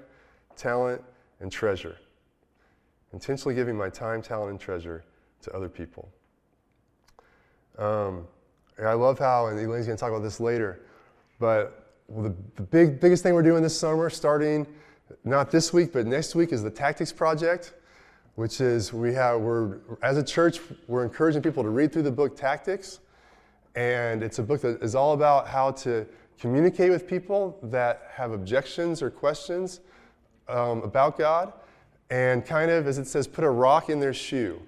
talent, 0.56 1.01
and 1.41 1.51
treasure. 1.51 1.97
Intentionally 3.13 3.56
giving 3.56 3.75
my 3.75 3.89
time, 3.89 4.21
talent, 4.21 4.51
and 4.51 4.60
treasure 4.60 5.04
to 5.41 5.54
other 5.54 5.69
people. 5.69 6.10
Um, 7.78 8.25
I 8.84 8.93
love 8.93 9.19
how, 9.19 9.47
and 9.47 9.60
Elaine's 9.60 9.86
going 9.86 9.97
to 9.97 9.99
talk 9.99 10.12
about 10.12 10.23
this 10.23 10.39
later, 10.39 10.82
but 11.39 11.93
the, 12.10 12.34
the 12.56 12.62
big, 12.62 12.99
biggest 12.99 13.23
thing 13.23 13.34
we're 13.34 13.43
doing 13.43 13.63
this 13.63 13.78
summer, 13.78 14.10
starting 14.10 14.67
not 15.23 15.51
this 15.51 15.71
week, 15.71 15.93
but 15.93 16.06
next 16.06 16.36
week, 16.36 16.51
is 16.51 16.63
the 16.63 16.69
Tactics 16.69 17.12
Project, 17.12 17.73
which 18.36 18.62
is 18.62 18.93
we 18.93 19.13
have, 19.13 19.41
we're, 19.41 19.80
as 20.04 20.17
a 20.17 20.24
church, 20.24 20.60
we're 20.88 21.04
encouraging 21.04 21.41
people 21.41 21.63
to 21.63 21.69
read 21.69 21.91
through 21.91 22.04
the 22.04 22.12
book 22.12 22.36
Tactics. 22.36 23.00
And 23.76 24.24
it's 24.24 24.39
a 24.39 24.43
book 24.43 24.62
that 24.62 24.82
is 24.82 24.95
all 24.95 25.13
about 25.13 25.48
how 25.48 25.71
to 25.71 26.06
communicate 26.39 26.91
with 26.91 27.08
people 27.08 27.58
that 27.63 28.10
have 28.13 28.32
objections 28.32 29.02
or 29.02 29.10
questions 29.10 29.82
um, 30.48 30.82
about 30.84 31.17
God, 31.17 31.54
and 32.10 32.45
kind 32.45 32.69
of, 32.69 32.88
as 32.88 32.98
it 32.98 33.08
says, 33.08 33.26
put 33.28 33.43
a 33.43 33.50
rock 33.50 33.89
in 33.89 34.00
their 34.00 34.13
shoe. 34.13 34.62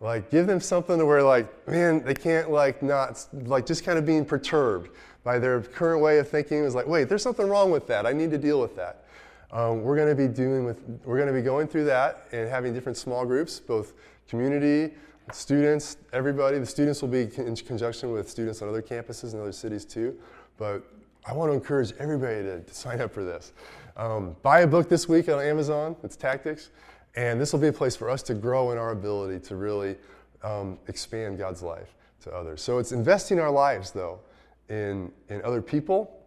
Like, 0.00 0.30
give 0.30 0.46
them 0.46 0.60
something 0.60 0.98
to 0.98 1.06
where, 1.06 1.22
like, 1.22 1.66
man, 1.66 2.04
they 2.04 2.14
can't, 2.14 2.50
like, 2.50 2.82
not, 2.82 3.26
like, 3.32 3.66
just 3.66 3.82
kind 3.84 3.98
of 3.98 4.06
being 4.06 4.24
perturbed 4.24 4.90
by 5.24 5.38
their 5.38 5.60
current 5.62 6.02
way 6.02 6.18
of 6.18 6.28
thinking. 6.28 6.58
Is 6.58 6.74
like, 6.74 6.86
wait, 6.86 7.08
there's 7.08 7.22
something 7.22 7.48
wrong 7.48 7.70
with 7.70 7.86
that. 7.88 8.06
I 8.06 8.12
need 8.12 8.30
to 8.30 8.38
deal 8.38 8.60
with 8.60 8.76
that. 8.76 9.04
Um, 9.52 9.82
we're 9.82 9.96
going 9.96 10.08
to 10.08 10.14
be 10.14 10.28
doing 10.28 10.64
with, 10.64 10.80
we're 11.04 11.16
going 11.16 11.28
to 11.28 11.32
be 11.32 11.42
going 11.42 11.68
through 11.68 11.84
that 11.84 12.26
and 12.32 12.48
having 12.48 12.74
different 12.74 12.98
small 12.98 13.24
groups, 13.24 13.60
both 13.60 13.94
community, 14.28 14.94
students, 15.32 15.98
everybody. 16.12 16.58
The 16.58 16.66
students 16.66 17.00
will 17.00 17.08
be 17.08 17.28
in 17.36 17.54
conjunction 17.56 18.12
with 18.12 18.28
students 18.28 18.62
on 18.62 18.68
other 18.68 18.82
campuses 18.82 19.32
and 19.32 19.40
other 19.40 19.52
cities 19.52 19.84
too. 19.84 20.18
But 20.58 20.82
I 21.24 21.32
want 21.32 21.50
to 21.50 21.54
encourage 21.54 21.92
everybody 21.98 22.42
to, 22.42 22.60
to 22.60 22.74
sign 22.74 23.00
up 23.00 23.12
for 23.12 23.24
this. 23.24 23.52
Um, 23.96 24.36
buy 24.42 24.60
a 24.60 24.66
book 24.66 24.88
this 24.88 25.08
week 25.08 25.28
on 25.28 25.40
Amazon. 25.40 25.96
It's 26.02 26.16
Tactics. 26.16 26.70
And 27.14 27.40
this 27.40 27.52
will 27.52 27.60
be 27.60 27.68
a 27.68 27.72
place 27.72 27.96
for 27.96 28.10
us 28.10 28.22
to 28.24 28.34
grow 28.34 28.72
in 28.72 28.78
our 28.78 28.90
ability 28.90 29.40
to 29.46 29.56
really 29.56 29.96
um, 30.42 30.78
expand 30.88 31.38
God's 31.38 31.62
life 31.62 31.94
to 32.22 32.32
others. 32.32 32.60
So 32.62 32.78
it's 32.78 32.92
investing 32.92 33.40
our 33.40 33.50
lives, 33.50 33.90
though, 33.90 34.20
in, 34.68 35.10
in 35.28 35.42
other 35.42 35.62
people 35.62 36.20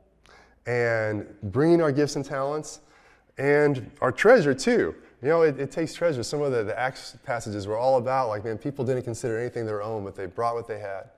and 0.65 1.27
bringing 1.43 1.81
our 1.81 1.91
gifts 1.91 2.15
and 2.15 2.25
talents 2.25 2.81
and 3.39 3.89
our 4.01 4.11
treasure, 4.11 4.53
too. 4.53 4.93
You 5.21 5.29
know, 5.29 5.41
it, 5.41 5.59
it 5.59 5.71
takes 5.71 5.93
treasure. 5.93 6.23
Some 6.23 6.41
of 6.41 6.51
the, 6.51 6.63
the 6.63 6.77
Acts 6.77 7.17
passages 7.25 7.67
were 7.67 7.77
all 7.77 7.97
about, 7.97 8.29
like, 8.29 8.43
man, 8.43 8.57
people 8.57 8.85
didn't 8.85 9.03
consider 9.03 9.39
anything 9.39 9.65
their 9.65 9.81
own, 9.81 10.03
but 10.03 10.15
they 10.15 10.25
brought 10.27 10.55
what 10.55 10.67
they 10.67 10.79
had 10.79 11.09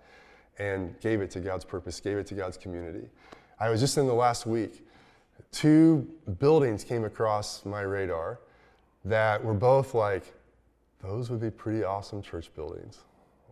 and 0.59 0.97
gave 0.99 1.21
it 1.21 1.31
to 1.31 1.39
God's 1.39 1.65
purpose, 1.65 1.99
gave 1.99 2.17
it 2.17 2.27
to 2.27 2.35
God's 2.35 2.57
community. 2.57 3.09
I 3.59 3.69
was 3.69 3.81
just 3.81 3.97
in 3.97 4.07
the 4.07 4.13
last 4.13 4.45
week, 4.45 4.85
two 5.51 6.07
buildings 6.39 6.83
came 6.83 7.03
across 7.03 7.65
my 7.65 7.81
radar 7.81 8.39
that 9.05 9.43
were 9.43 9.53
both 9.53 9.93
like, 9.93 10.31
those 11.01 11.31
would 11.31 11.41
be 11.41 11.49
pretty 11.49 11.83
awesome 11.83 12.21
church 12.21 12.53
buildings. 12.55 12.99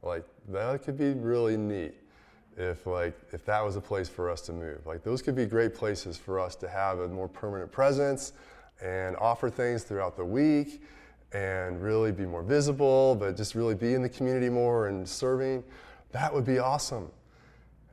Like, 0.04 0.24
that 0.50 0.84
could 0.84 0.98
be 0.98 1.14
really 1.14 1.58
neat 1.58 1.96
if 2.60 2.86
like 2.86 3.18
if 3.32 3.46
that 3.46 3.64
was 3.64 3.78
a 3.78 3.82
place 3.82 4.10
for 4.10 4.30
us 4.30 4.42
to 4.42 4.52
move 4.52 4.86
like 4.86 5.02
those 5.04 5.22
could 5.22 5.36
be 5.36 5.46
great 5.46 5.74
places 5.74 6.18
for 6.18 6.40
us 6.40 6.56
to 6.56 6.68
have 6.68 7.00
a 7.00 7.08
more 7.08 7.30
permanent 7.30 7.72
presence 7.72 8.34
and 8.82 9.16
offer 9.18 9.50
things 9.50 9.84
throughout 9.84 10.16
the 10.16 10.26
week 10.26 10.82
and 11.32 11.82
really 11.82 12.12
be 12.12 12.26
more 12.26 12.44
visible 12.44 13.16
but 13.16 13.38
just 13.38 13.56
really 13.56 13.76
be 13.76 13.94
in 13.94 14.02
the 14.02 14.10
community 14.10 14.50
more 14.50 14.88
and 14.88 15.08
serving 15.08 15.64
that 16.12 16.34
would 16.34 16.46
be 16.46 16.58
awesome 16.58 17.10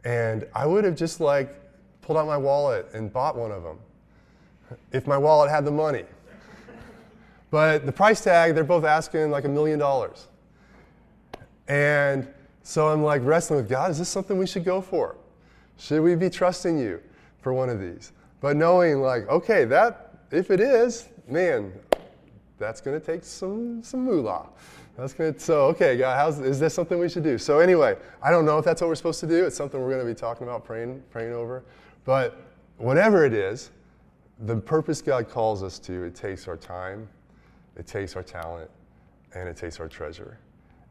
and 0.05 0.46
i 0.55 0.64
would 0.64 0.85
have 0.85 0.96
just 0.96 1.20
like 1.20 1.61
pulled 2.01 2.16
out 2.16 2.27
my 2.27 2.37
wallet 2.37 2.87
and 2.94 3.12
bought 3.12 3.37
one 3.37 3.53
of 3.53 3.62
them 3.62 3.79
if 4.92 5.07
my 5.07 5.18
wallet 5.18 5.51
had 5.51 5.64
the 5.64 5.70
money 5.70 6.05
but 7.51 7.87
the 7.87 7.92
price 7.92 8.20
tag, 8.22 8.55
they're 8.55 8.64
both 8.64 8.85
asking 8.85 9.31
like 9.31 9.44
a 9.44 9.49
million 9.49 9.79
dollars. 9.79 10.29
And 11.68 12.29
so 12.62 12.88
I'm 12.88 13.03
like 13.03 13.22
wrestling 13.25 13.61
with 13.61 13.68
God, 13.68 13.90
is 13.90 13.99
this 13.99 14.09
something 14.09 14.37
we 14.37 14.46
should 14.46 14.64
go 14.64 14.81
for? 14.81 15.16
Should 15.79 16.03
we 16.03 16.14
be 16.16 16.31
trusting 16.31 16.79
you 16.79 17.01
for 17.40 17.53
one 17.53 17.68
of 17.68 17.81
these? 17.81 18.12
But 18.40 18.57
knowing 18.57 19.01
like, 19.01 19.29
okay, 19.29 19.64
that 19.66 20.06
if 20.31 20.51
it 20.51 20.61
is, 20.61 21.09
man, 21.29 21.73
that's 22.59 22.81
going 22.81 22.99
to 22.99 23.05
take 23.05 23.25
some 23.25 23.83
some 23.83 24.05
moolah. 24.05 24.49
That's 24.97 25.12
going 25.12 25.35
to 25.35 25.41
so 25.41 25.67
okay, 25.67 25.97
God, 25.97 26.17
how's 26.17 26.41
is 26.41 26.59
this 26.59 26.75
something 26.75 26.99
we 26.99 27.09
should 27.09 27.25
do? 27.25 27.39
So 27.39 27.59
anyway, 27.59 27.97
I 28.23 28.31
don't 28.31 28.45
know 28.45 28.59
if 28.59 28.65
that's 28.65 28.81
what 28.81 28.89
we're 28.89 28.95
supposed 28.95 29.21
to 29.21 29.27
do. 29.27 29.45
It's 29.45 29.57
something 29.57 29.81
we're 29.81 29.91
going 29.91 30.07
to 30.07 30.07
be 30.07 30.19
talking 30.19 30.47
about, 30.47 30.65
praying 30.65 31.03
praying 31.11 31.33
over. 31.33 31.65
But 32.05 32.41
whatever 32.79 33.25
it 33.25 33.33
is, 33.33 33.71
the 34.41 34.57
purpose 34.57 35.03
God 35.03 35.29
calls 35.29 35.62
us 35.62 35.79
to, 35.81 36.05
it 36.05 36.15
takes 36.15 36.49
our 36.49 36.57
time, 36.57 37.09
it 37.77 37.87
takes 37.87 38.17
our 38.17 38.23
talent, 38.23 38.71
and 39.35 39.49
it 39.49 39.57
takes 39.57 39.81
our 39.81 39.89
treasure. 39.89 40.39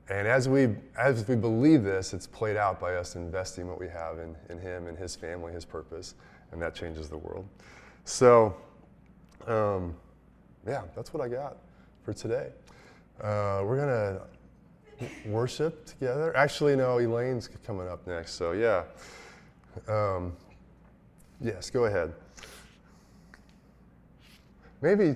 And 0.09 0.27
as 0.27 0.47
we, 0.47 0.75
as 0.97 1.27
we 1.27 1.35
believe 1.35 1.83
this, 1.83 2.13
it's 2.13 2.27
played 2.27 2.57
out 2.57 2.79
by 2.79 2.95
us 2.95 3.15
investing 3.15 3.67
what 3.67 3.79
we 3.79 3.87
have 3.87 4.19
in, 4.19 4.35
in 4.49 4.59
Him 4.59 4.87
and 4.87 4.97
His 4.97 5.15
family, 5.15 5.51
His 5.51 5.65
purpose, 5.65 6.13
and 6.51 6.61
that 6.61 6.75
changes 6.75 7.09
the 7.09 7.17
world. 7.17 7.47
So, 8.03 8.55
um, 9.47 9.95
yeah, 10.67 10.83
that's 10.95 11.13
what 11.13 11.23
I 11.23 11.27
got 11.27 11.57
for 12.03 12.13
today. 12.13 12.49
Uh, 13.21 13.61
we're 13.63 13.77
to 13.87 14.21
worship 15.25 15.85
together. 15.85 16.35
Actually, 16.35 16.75
no, 16.75 16.99
Elaine's 16.99 17.49
coming 17.65 17.87
up 17.87 18.05
next. 18.07 18.33
So, 18.33 18.53
yeah. 18.53 18.83
Um, 19.87 20.35
yes, 21.41 21.69
go 21.69 21.85
ahead. 21.85 22.13
Maybe 24.81 25.15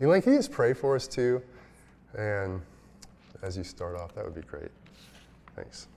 Elaine, 0.00 0.20
can 0.20 0.32
you 0.32 0.38
just 0.38 0.52
pray 0.52 0.74
for 0.74 0.94
us 0.94 1.06
too? 1.06 1.42
And 2.16 2.60
as 3.42 3.56
you 3.56 3.64
start 3.64 3.96
off, 3.96 4.14
that 4.14 4.24
would 4.24 4.34
be 4.34 4.42
great. 4.42 4.70
Thanks. 5.54 5.88